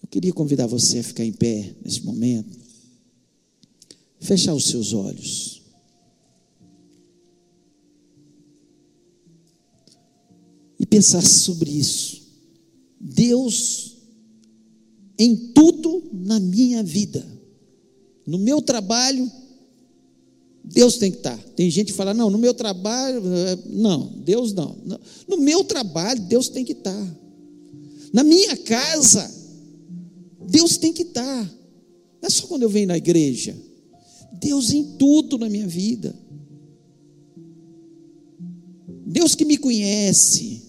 Eu 0.10 0.12
queria 0.12 0.34
convidar 0.34 0.66
você 0.66 0.98
a 0.98 1.04
ficar 1.04 1.24
em 1.24 1.32
pé 1.32 1.76
nesse 1.86 2.04
momento, 2.04 2.58
fechar 4.20 4.56
os 4.56 4.66
seus 4.66 4.92
olhos. 4.92 5.62
E 10.80 10.86
pensar 10.88 11.22
sobre 11.22 11.70
isso. 11.70 12.24
Deus 13.00 13.98
em 15.20 15.36
tudo 15.54 16.10
na 16.12 16.40
minha 16.40 16.82
vida, 16.82 17.24
no 18.26 18.40
meu 18.40 18.64
trabalho, 18.64 19.32
Deus 20.64 20.98
tem 20.98 21.12
que 21.12 21.18
estar. 21.18 21.38
Tem 21.56 21.70
gente 21.70 21.92
que 21.92 21.98
fala, 21.98 22.16
não, 22.16 22.32
no 22.32 22.38
meu 22.40 22.56
trabalho, 22.56 23.22
eh, 23.26 23.60
não, 23.68 24.08
Deus 24.26 24.54
não. 24.54 24.76
No 25.28 25.38
meu 25.38 25.64
trabalho, 25.64 26.22
Deus 26.22 26.50
tem 26.50 26.66
que 26.66 26.72
estar. 26.72 27.18
Na 28.12 28.24
minha 28.24 28.58
casa, 28.58 29.39
Deus 30.60 30.76
tem 30.76 30.92
que 30.92 31.04
estar. 31.04 31.46
Não 32.22 32.28
é 32.28 32.30
só 32.30 32.46
quando 32.46 32.64
eu 32.64 32.70
venho 32.70 32.90
na 32.90 32.98
igreja. 32.98 33.56
Deus 34.42 34.72
em 34.72 34.98
tudo 34.98 35.38
na 35.38 35.50
minha 35.50 35.66
vida. 35.66 36.14
Deus 39.06 39.36
que 39.36 39.46
me 39.46 39.56
conhece. 39.56 40.62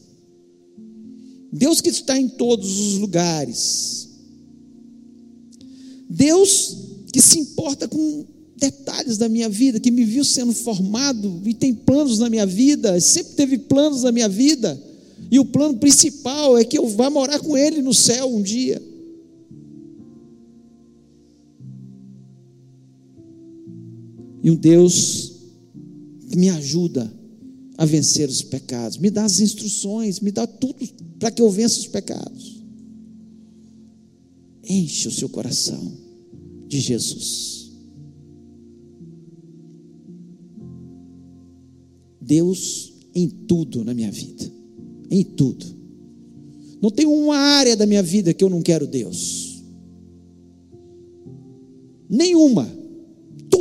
Deus 1.52 1.80
que 1.80 1.88
está 1.88 2.16
em 2.16 2.28
todos 2.28 2.78
os 2.78 2.98
lugares. 2.98 4.08
Deus 6.08 6.76
que 7.12 7.20
se 7.20 7.40
importa 7.40 7.88
com 7.88 8.24
detalhes 8.56 9.18
da 9.18 9.28
minha 9.28 9.48
vida, 9.48 9.80
que 9.80 9.90
me 9.90 10.04
viu 10.04 10.24
sendo 10.24 10.52
formado 10.52 11.42
e 11.44 11.52
tem 11.52 11.74
planos 11.74 12.20
na 12.20 12.30
minha 12.30 12.46
vida, 12.46 13.00
sempre 13.00 13.32
teve 13.32 13.58
planos 13.58 14.04
na 14.04 14.12
minha 14.12 14.28
vida. 14.28 14.80
E 15.32 15.40
o 15.40 15.44
plano 15.44 15.78
principal 15.78 16.56
é 16.56 16.62
que 16.62 16.78
eu 16.78 16.86
vá 16.86 17.10
morar 17.10 17.40
com 17.40 17.58
Ele 17.58 17.82
no 17.82 17.92
céu 17.92 18.32
um 18.32 18.40
dia. 18.40 18.89
E 24.42 24.50
um 24.50 24.56
Deus 24.56 25.32
que 26.28 26.36
me 26.36 26.48
ajuda 26.48 27.12
a 27.76 27.84
vencer 27.84 28.28
os 28.28 28.42
pecados, 28.42 28.98
me 28.98 29.10
dá 29.10 29.24
as 29.24 29.40
instruções, 29.40 30.20
me 30.20 30.30
dá 30.30 30.46
tudo 30.46 30.86
para 31.18 31.30
que 31.30 31.40
eu 31.42 31.50
vença 31.50 31.80
os 31.80 31.86
pecados. 31.86 32.62
Enche 34.68 35.08
o 35.08 35.10
seu 35.10 35.28
coração 35.28 35.92
de 36.68 36.78
Jesus. 36.78 37.70
Deus 42.20 42.92
em 43.14 43.28
tudo 43.28 43.84
na 43.84 43.92
minha 43.92 44.12
vida, 44.12 44.50
em 45.10 45.24
tudo. 45.24 45.66
Não 46.80 46.90
tem 46.90 47.06
uma 47.06 47.36
área 47.36 47.76
da 47.76 47.86
minha 47.86 48.02
vida 48.02 48.32
que 48.32 48.42
eu 48.42 48.48
não 48.48 48.62
quero 48.62 48.86
Deus. 48.86 49.62
Nenhuma. 52.08 52.79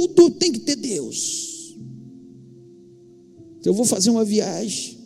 Tudo 0.07 0.35
tem 0.35 0.51
que 0.51 0.59
ter 0.59 0.75
Deus. 0.75 1.75
Eu 3.63 3.73
vou 3.73 3.85
fazer 3.85 4.09
uma 4.09 4.23
viagem. 4.23 4.97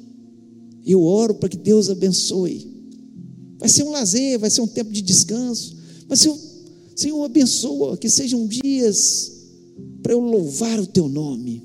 Eu 0.85 1.03
oro 1.03 1.35
para 1.35 1.49
que 1.49 1.57
Deus 1.57 1.89
abençoe. 1.89 2.71
Vai 3.57 3.69
ser 3.69 3.83
um 3.83 3.91
lazer, 3.91 4.37
vai 4.37 4.49
ser 4.49 4.61
um 4.61 4.67
tempo 4.67 4.91
de 4.91 5.01
descanso. 5.01 5.75
Mas 6.07 6.19
Senhor, 6.19 6.37
Senhor 6.95 7.23
abençoa, 7.23 7.97
que 7.97 8.09
sejam 8.09 8.45
dias 8.45 9.31
para 10.01 10.13
eu 10.13 10.19
louvar 10.19 10.79
o 10.79 10.85
teu 10.85 11.07
nome, 11.07 11.63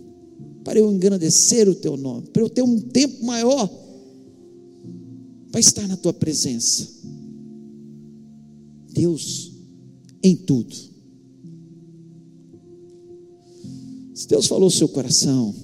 para 0.65 0.79
eu 0.79 0.91
engrandecer 0.93 1.69
o 1.69 1.75
teu 1.75 1.97
nome, 1.97 2.29
para 2.29 2.43
eu 2.43 2.49
ter 2.49 2.63
um 2.63 2.81
tempo 2.81 3.25
maior 3.25 3.69
para 5.51 5.61
estar 5.61 5.87
na 5.89 5.97
tua 5.97 6.13
presença. 6.13 6.89
Deus 8.93 9.53
em 10.23 10.37
tudo. 10.37 10.75
Se 14.19 14.27
Deus 14.27 14.49
falou 14.49 14.67
o 14.67 14.71
seu 14.71 14.89
coração, 14.89 15.55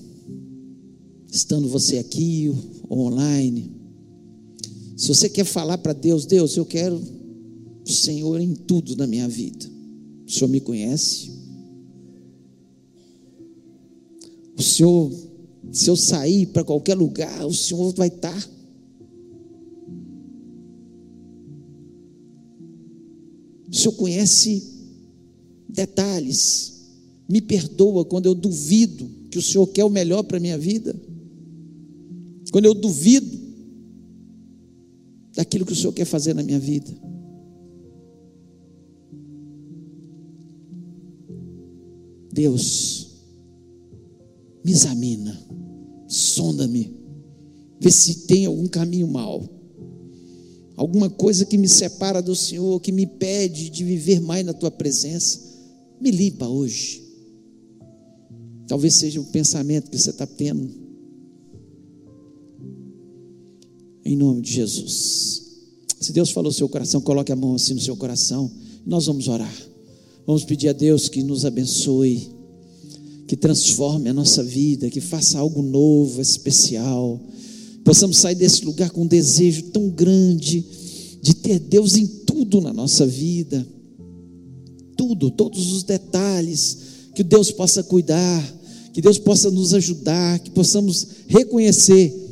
estando 1.29 1.69
você 1.69 1.99
aqui 1.99 2.55
ou 2.89 3.01
online, 3.01 3.69
se 4.97 5.09
você 5.09 5.29
quer 5.29 5.45
falar 5.45 5.77
para 5.79 5.93
Deus, 5.93 6.25
Deus, 6.25 6.57
eu 6.57 6.65
quero 6.65 7.03
o 7.85 7.91
Senhor 7.91 8.41
em 8.41 8.55
tudo 8.55 8.95
na 8.95 9.09
minha 9.09 9.27
vida. 9.27 9.69
O 10.25 10.31
Senhor 10.31 10.47
me 10.47 10.61
conhece. 10.61 11.33
O 14.57 14.63
Senhor, 14.63 15.11
se 15.73 15.91
eu 15.91 15.97
sair 15.97 16.47
para 16.47 16.63
qualquer 16.63 16.97
lugar, 16.97 17.45
o 17.45 17.53
Senhor 17.53 17.93
vai 17.95 18.07
estar. 18.07 18.51
O 23.69 23.75
Senhor 23.75 23.95
conhece 23.95 24.63
detalhes 25.69 26.74
me 27.29 27.41
perdoa 27.41 28.05
quando 28.05 28.27
eu 28.27 28.35
duvido 28.35 29.09
que 29.31 29.39
o 29.39 29.43
Senhor 29.43 29.67
quer 29.69 29.85
o 29.85 29.91
melhor 29.91 30.23
para 30.23 30.37
a 30.37 30.41
minha 30.41 30.59
vida. 30.59 30.95
Quando 32.53 32.67
eu 32.67 32.75
duvido 32.75 33.45
daquilo 35.35 35.67
que 35.67 35.73
o 35.73 35.77
Senhor 35.77 35.93
quer 35.93 36.05
fazer 36.05 36.35
na 36.35 36.43
minha 36.43 36.59
vida. 36.59 36.95
Deus, 42.33 43.11
me 44.65 44.73
examina, 44.73 45.39
sonda-me, 46.09 46.97
vê 47.81 47.91
se 47.91 48.27
tem 48.27 48.47
algum 48.47 48.67
caminho 48.67 49.07
mal, 49.07 49.49
alguma 50.77 51.09
coisa 51.09 51.45
que 51.45 51.57
me 51.57 51.69
separa 51.69 52.21
do 52.21 52.35
Senhor, 52.35 52.81
que 52.81 52.91
me 52.91 53.05
impede 53.05 53.71
de 53.71 53.85
viver 53.85 54.21
mais 54.21 54.45
na 54.45 54.53
tua 54.53 54.71
presença. 54.71 55.41
Me 56.01 56.11
limpa 56.11 56.49
hoje. 56.49 57.04
Talvez 58.67 58.95
seja 58.95 59.21
o 59.21 59.25
pensamento 59.25 59.91
que 59.91 59.99
você 59.99 60.11
está 60.11 60.27
tendo. 60.27 60.71
Em 64.05 64.17
nome 64.17 64.43
de 64.43 64.53
Jesus. 64.53 65.43
Se 66.01 66.13
Deus 66.13 66.31
falou 66.31 66.51
no 66.51 66.57
seu 66.57 66.69
coração, 66.69 67.01
coloque 67.01 67.33
a 67.33 67.37
mão 67.37 67.55
assim 67.55 67.75
no 67.75 67.81
seu 67.81 67.97
coração. 67.97 68.51
Nós 68.87 69.07
vamos 69.07 69.29
orar. 69.29 69.55
Vamos 70.27 70.45
pedir 70.45 70.69
a 70.69 70.73
Deus 70.73 71.09
que 71.09 71.23
nos 71.23 71.45
abençoe, 71.45 72.31
que 73.27 73.37
transforme 73.37 74.09
a 74.09 74.15
nossa 74.15 74.43
vida, 74.43 74.91
que 74.91 75.01
faça 75.01 75.39
algo 75.39 75.63
novo, 75.63 76.21
especial. 76.21 77.21
Possamos 77.85 78.19
sair 78.19 78.35
desse 78.35 78.65
lugar 78.65 78.91
com 78.91 79.03
um 79.03 79.07
desejo 79.07 79.65
tão 79.65 79.91
grande 79.91 80.65
de 81.21 81.35
ter 81.35 81.59
Deus 81.59 81.97
em 81.97 82.07
tudo 82.07 82.61
na 82.61 82.73
nossa 82.73 83.07
vida. 83.07 83.67
Tudo, 84.97 85.31
todos 85.31 85.73
os 85.73 85.83
detalhes 85.83 86.94
que 87.15 87.23
Deus 87.23 87.51
possa 87.51 87.83
cuidar, 87.83 88.43
que 88.93 89.01
Deus 89.01 89.19
possa 89.19 89.51
nos 89.51 89.73
ajudar, 89.75 90.39
que 90.41 90.51
possamos 90.51 91.07
reconhecer 91.29 92.25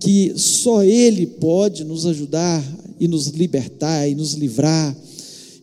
que 0.00 0.34
só 0.36 0.82
Ele 0.84 1.26
pode 1.26 1.84
nos 1.84 2.06
ajudar 2.06 2.62
e 2.98 3.08
nos 3.08 3.28
libertar 3.28 4.08
e 4.08 4.14
nos 4.14 4.34
livrar 4.34 4.96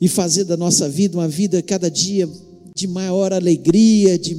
e 0.02 0.08
fazer 0.08 0.44
da 0.44 0.58
nossa 0.58 0.90
vida 0.90 1.18
uma 1.18 1.28
vida 1.28 1.62
cada 1.62 1.90
dia 1.90 2.30
de 2.76 2.88
maior 2.88 3.32
alegria, 3.32 4.18
de, 4.18 4.36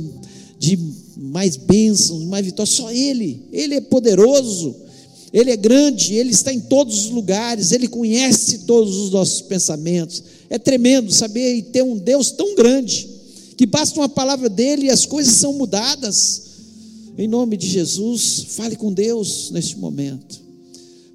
de 0.59 0.79
mais 1.17 1.57
bênçãos, 1.57 2.25
mais 2.25 2.45
vitória. 2.45 2.71
Só 2.71 2.91
Ele, 2.91 3.43
Ele 3.53 3.77
é 3.77 3.81
poderoso, 3.81 4.75
Ele 5.33 5.51
é 5.51 5.57
grande, 5.57 6.15
Ele 6.15 6.33
está 6.33 6.53
em 6.53 6.61
todos 6.61 7.07
os 7.07 7.11
lugares, 7.11 7.73
Ele 7.73 7.89
conhece 7.89 8.59
todos 8.59 8.97
os 8.97 9.11
nossos 9.11 9.41
pensamentos. 9.43 10.23
É 10.51 10.59
tremendo 10.59 11.13
saber 11.13 11.55
e 11.55 11.63
ter 11.63 11.83
um 11.83 11.97
Deus 11.97 12.31
tão 12.33 12.55
grande 12.55 13.14
que 13.57 13.67
basta 13.67 13.99
uma 13.99 14.09
palavra 14.09 14.49
dele 14.49 14.87
e 14.87 14.91
as 14.91 15.07
coisas 15.07 15.35
são 15.35 15.53
mudadas. 15.53 16.43
Em 17.17 17.29
nome 17.29 17.57
de 17.57 17.69
Jesus, 17.69 18.47
fale 18.51 18.77
com 18.77 18.93
Deus 18.93 19.51
neste 19.51 19.79
momento. 19.79 20.43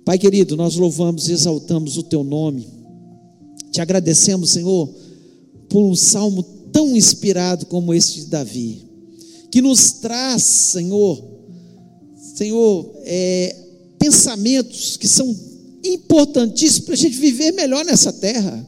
Pai 0.06 0.18
querido, 0.18 0.56
nós 0.56 0.76
louvamos 0.76 1.28
e 1.28 1.34
exaltamos 1.34 1.98
o 1.98 2.04
teu 2.04 2.24
nome. 2.24 2.68
Te 3.72 3.82
agradecemos, 3.82 4.52
Senhor, 4.52 4.90
por 5.70 5.84
um 5.84 5.96
salmo 5.96 6.42
tão 6.72 6.96
inspirado 6.96 7.66
como 7.66 7.94
este 7.94 8.22
de 8.22 8.26
Davi, 8.28 8.82
que 9.52 9.62
nos 9.62 9.94
traz, 9.94 10.44
Senhor, 10.44 11.22
Senhor, 12.36 12.92
é, 13.04 13.56
pensamentos 14.00 14.96
que 14.98 15.08
são 15.08 15.36
importantíssimos 15.84 16.86
para 16.86 16.94
a 16.94 16.98
gente 16.98 17.18
viver 17.18 17.52
melhor 17.52 17.84
nessa 17.84 18.14
terra. 18.14 18.66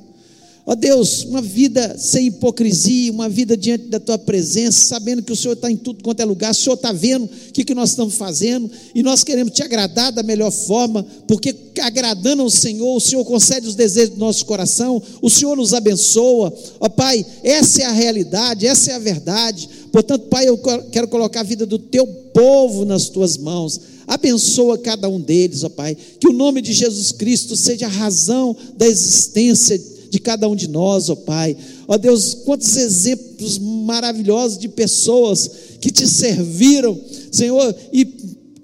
Ó 0.71 0.75
Deus, 0.75 1.25
uma 1.25 1.41
vida 1.41 1.97
sem 1.97 2.27
hipocrisia, 2.27 3.11
uma 3.11 3.27
vida 3.27 3.57
diante 3.57 3.87
da 3.87 3.99
tua 3.99 4.17
presença, 4.17 4.85
sabendo 4.85 5.21
que 5.21 5.33
o 5.33 5.35
Senhor 5.35 5.51
está 5.51 5.69
em 5.69 5.75
tudo 5.75 6.01
quanto 6.01 6.21
é 6.21 6.23
lugar, 6.23 6.51
o 6.51 6.55
Senhor 6.55 6.75
está 6.75 6.93
vendo 6.93 7.25
o 7.25 7.51
que, 7.51 7.65
que 7.65 7.75
nós 7.75 7.89
estamos 7.89 8.15
fazendo, 8.15 8.71
e 8.95 9.03
nós 9.03 9.21
queremos 9.21 9.51
te 9.51 9.61
agradar 9.61 10.13
da 10.13 10.23
melhor 10.23 10.49
forma, 10.49 11.05
porque 11.27 11.53
agradando 11.81 12.41
ao 12.41 12.49
Senhor, 12.49 12.95
o 12.95 13.01
Senhor 13.01 13.25
concede 13.25 13.67
os 13.67 13.75
desejos 13.75 14.11
do 14.11 14.19
nosso 14.21 14.45
coração, 14.45 15.03
o 15.21 15.29
Senhor 15.29 15.57
nos 15.57 15.73
abençoa. 15.73 16.53
Ó 16.79 16.87
Pai, 16.87 17.25
essa 17.43 17.81
é 17.81 17.85
a 17.85 17.91
realidade, 17.91 18.65
essa 18.65 18.91
é 18.91 18.95
a 18.95 18.99
verdade. 18.99 19.67
Portanto, 19.91 20.29
Pai, 20.29 20.47
eu 20.47 20.57
quero 20.89 21.09
colocar 21.09 21.41
a 21.41 21.43
vida 21.43 21.65
do 21.65 21.77
teu 21.77 22.07
povo 22.07 22.85
nas 22.85 23.09
tuas 23.09 23.35
mãos. 23.35 23.77
Abençoa 24.07 24.77
cada 24.77 25.09
um 25.09 25.19
deles, 25.19 25.65
ó 25.65 25.69
Pai. 25.69 25.97
Que 26.17 26.29
o 26.29 26.33
nome 26.33 26.61
de 26.61 26.71
Jesus 26.71 27.11
Cristo 27.11 27.57
seja 27.57 27.87
a 27.87 27.89
razão 27.89 28.55
da 28.77 28.87
existência 28.87 29.77
de 30.11 30.19
cada 30.19 30.47
um 30.47 30.55
de 30.55 30.67
nós, 30.67 31.09
ó 31.09 31.15
Pai. 31.15 31.55
Ó 31.87 31.97
Deus, 31.97 32.33
quantos 32.33 32.75
exemplos 32.75 33.57
maravilhosos 33.57 34.57
de 34.57 34.67
pessoas 34.67 35.49
que 35.79 35.89
te 35.89 36.05
serviram, 36.05 36.99
Senhor, 37.31 37.73
e 37.93 38.05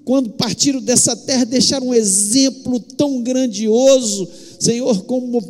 quando 0.04 0.28
partiram 0.30 0.80
dessa 0.80 1.16
terra 1.16 1.44
deixaram 1.44 1.88
um 1.88 1.94
exemplo 1.94 2.78
tão 2.78 3.22
grandioso, 3.22 4.28
Senhor, 4.60 5.04
como 5.04 5.42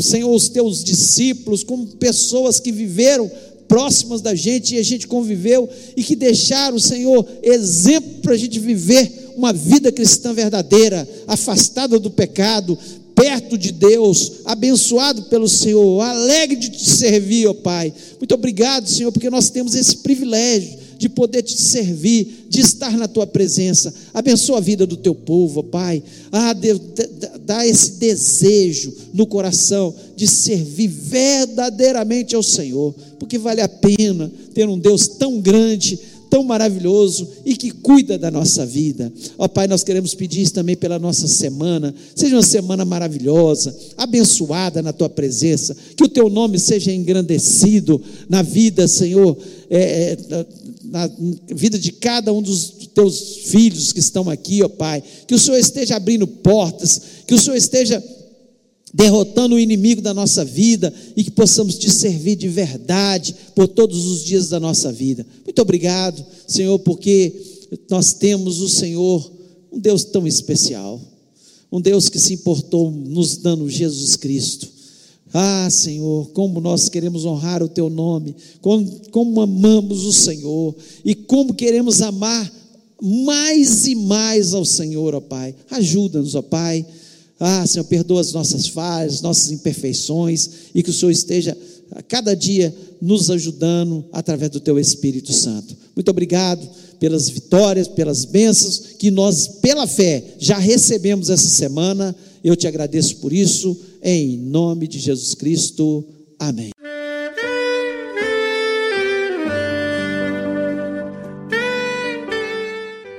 Senhor, 0.00 0.34
os 0.34 0.48
teus 0.48 0.82
discípulos, 0.82 1.62
como 1.62 1.86
pessoas 1.86 2.58
que 2.58 2.72
viveram 2.72 3.30
próximas 3.68 4.20
da 4.20 4.34
gente 4.34 4.74
e 4.74 4.78
a 4.78 4.82
gente 4.82 5.06
conviveu 5.06 5.68
e 5.96 6.02
que 6.02 6.16
deixaram, 6.16 6.80
Senhor, 6.80 7.24
exemplo 7.42 8.20
para 8.22 8.34
a 8.34 8.36
gente 8.36 8.58
viver 8.58 9.32
uma 9.36 9.52
vida 9.52 9.92
cristã 9.92 10.32
verdadeira, 10.32 11.08
afastada 11.28 11.98
do 11.98 12.10
pecado, 12.10 12.76
perto 13.14 13.56
de 13.56 13.72
Deus, 13.72 14.32
abençoado 14.44 15.24
pelo 15.24 15.48
Senhor, 15.48 16.00
alegre 16.00 16.56
de 16.56 16.70
te 16.70 16.90
servir, 16.90 17.46
ó 17.46 17.54
Pai. 17.54 17.92
Muito 18.18 18.34
obrigado, 18.34 18.88
Senhor, 18.88 19.12
porque 19.12 19.30
nós 19.30 19.50
temos 19.50 19.74
esse 19.74 19.98
privilégio 19.98 20.84
de 20.98 21.08
poder 21.08 21.42
te 21.42 21.60
servir, 21.60 22.46
de 22.48 22.60
estar 22.60 22.96
na 22.96 23.06
tua 23.06 23.26
presença. 23.26 23.92
Abençoa 24.12 24.58
a 24.58 24.60
vida 24.60 24.86
do 24.86 24.96
teu 24.96 25.14
povo, 25.14 25.60
ó 25.60 25.62
Pai. 25.62 26.02
Ah, 26.32 26.52
Deus, 26.52 26.80
dá 27.44 27.66
esse 27.66 27.92
desejo 27.92 28.92
no 29.12 29.26
coração 29.26 29.94
de 30.16 30.26
servir 30.26 30.88
verdadeiramente 30.88 32.34
ao 32.34 32.42
Senhor, 32.42 32.94
porque 33.18 33.38
vale 33.38 33.60
a 33.60 33.68
pena 33.68 34.30
ter 34.54 34.68
um 34.68 34.78
Deus 34.78 35.08
tão 35.08 35.40
grande 35.40 35.98
tão 36.34 36.42
maravilhoso 36.42 37.28
e 37.44 37.56
que 37.56 37.70
cuida 37.70 38.18
da 38.18 38.28
nossa 38.28 38.66
vida. 38.66 39.12
Ó 39.38 39.46
Pai, 39.46 39.68
nós 39.68 39.84
queremos 39.84 40.16
pedir 40.16 40.42
isso 40.42 40.52
também 40.52 40.76
pela 40.76 40.98
nossa 40.98 41.28
semana. 41.28 41.94
Seja 42.12 42.34
uma 42.34 42.42
semana 42.42 42.84
maravilhosa, 42.84 43.72
abençoada 43.96 44.82
na 44.82 44.92
tua 44.92 45.08
presença, 45.08 45.76
que 45.96 46.02
o 46.02 46.08
teu 46.08 46.28
nome 46.28 46.58
seja 46.58 46.92
engrandecido 46.92 48.02
na 48.28 48.42
vida, 48.42 48.88
Senhor, 48.88 49.38
é, 49.70 50.18
é, 50.28 50.46
na 50.86 51.08
vida 51.54 51.78
de 51.78 51.92
cada 51.92 52.32
um 52.32 52.42
dos 52.42 52.88
teus 52.92 53.36
filhos 53.44 53.92
que 53.92 54.00
estão 54.00 54.28
aqui, 54.28 54.60
ó 54.64 54.68
Pai. 54.68 55.04
Que 55.28 55.36
o 55.36 55.38
Senhor 55.38 55.58
esteja 55.58 55.94
abrindo 55.94 56.26
portas, 56.26 57.00
que 57.28 57.34
o 57.34 57.40
Senhor 57.40 57.54
esteja 57.56 58.02
derrotando 58.94 59.56
o 59.56 59.58
inimigo 59.58 60.00
da 60.00 60.14
nossa 60.14 60.44
vida 60.44 60.94
e 61.16 61.24
que 61.24 61.30
possamos 61.32 61.76
te 61.76 61.90
servir 61.90 62.36
de 62.36 62.48
verdade 62.48 63.34
por 63.52 63.66
todos 63.66 64.06
os 64.06 64.24
dias 64.24 64.48
da 64.48 64.60
nossa 64.60 64.92
vida. 64.92 65.26
Muito 65.44 65.60
obrigado, 65.60 66.24
Senhor, 66.46 66.78
porque 66.78 67.34
nós 67.90 68.12
temos 68.12 68.60
o 68.60 68.68
Senhor, 68.68 69.32
um 69.72 69.80
Deus 69.80 70.04
tão 70.04 70.28
especial, 70.28 71.00
um 71.72 71.80
Deus 71.80 72.08
que 72.08 72.20
se 72.20 72.34
importou 72.34 72.88
nos 72.92 73.36
dando 73.36 73.68
Jesus 73.68 74.14
Cristo. 74.14 74.68
Ah, 75.32 75.68
Senhor, 75.68 76.30
como 76.30 76.60
nós 76.60 76.88
queremos 76.88 77.24
honrar 77.24 77.64
o 77.64 77.68
Teu 77.68 77.90
nome, 77.90 78.36
como, 78.60 78.88
como 79.10 79.40
amamos 79.40 80.04
o 80.04 80.12
Senhor 80.12 80.72
e 81.04 81.16
como 81.16 81.52
queremos 81.52 82.00
amar 82.00 82.48
mais 83.02 83.88
e 83.88 83.96
mais 83.96 84.54
ao 84.54 84.64
Senhor, 84.64 85.16
ó 85.16 85.20
Pai. 85.20 85.52
Ajuda-nos, 85.68 86.36
ó 86.36 86.42
Pai 86.42 86.86
ah, 87.38 87.66
Senhor, 87.66 87.84
perdoa 87.84 88.20
as 88.20 88.32
nossas 88.32 88.68
falhas, 88.68 89.20
nossas 89.20 89.50
imperfeições, 89.50 90.48
e 90.74 90.82
que 90.82 90.90
o 90.90 90.92
Senhor 90.92 91.10
esteja 91.10 91.56
a 91.90 92.02
cada 92.02 92.34
dia 92.34 92.74
nos 93.00 93.30
ajudando 93.30 94.04
através 94.12 94.50
do 94.50 94.60
Teu 94.60 94.78
Espírito 94.78 95.32
Santo. 95.32 95.76
Muito 95.94 96.10
obrigado 96.10 96.66
pelas 96.98 97.28
vitórias, 97.28 97.88
pelas 97.88 98.24
bênçãos 98.24 98.94
que 98.98 99.10
nós, 99.10 99.46
pela 99.46 99.86
fé, 99.86 100.24
já 100.38 100.58
recebemos 100.58 101.28
essa 101.28 101.48
semana. 101.48 102.14
Eu 102.42 102.56
te 102.56 102.66
agradeço 102.66 103.16
por 103.16 103.32
isso, 103.32 103.76
em 104.02 104.38
nome 104.38 104.86
de 104.86 104.98
Jesus 104.98 105.34
Cristo. 105.34 106.04
Amém. 106.38 106.70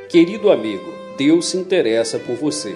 Querido 0.10 0.50
amigo, 0.50 0.94
Deus 1.18 1.48
se 1.48 1.58
interessa 1.58 2.18
por 2.18 2.38
você. 2.38 2.76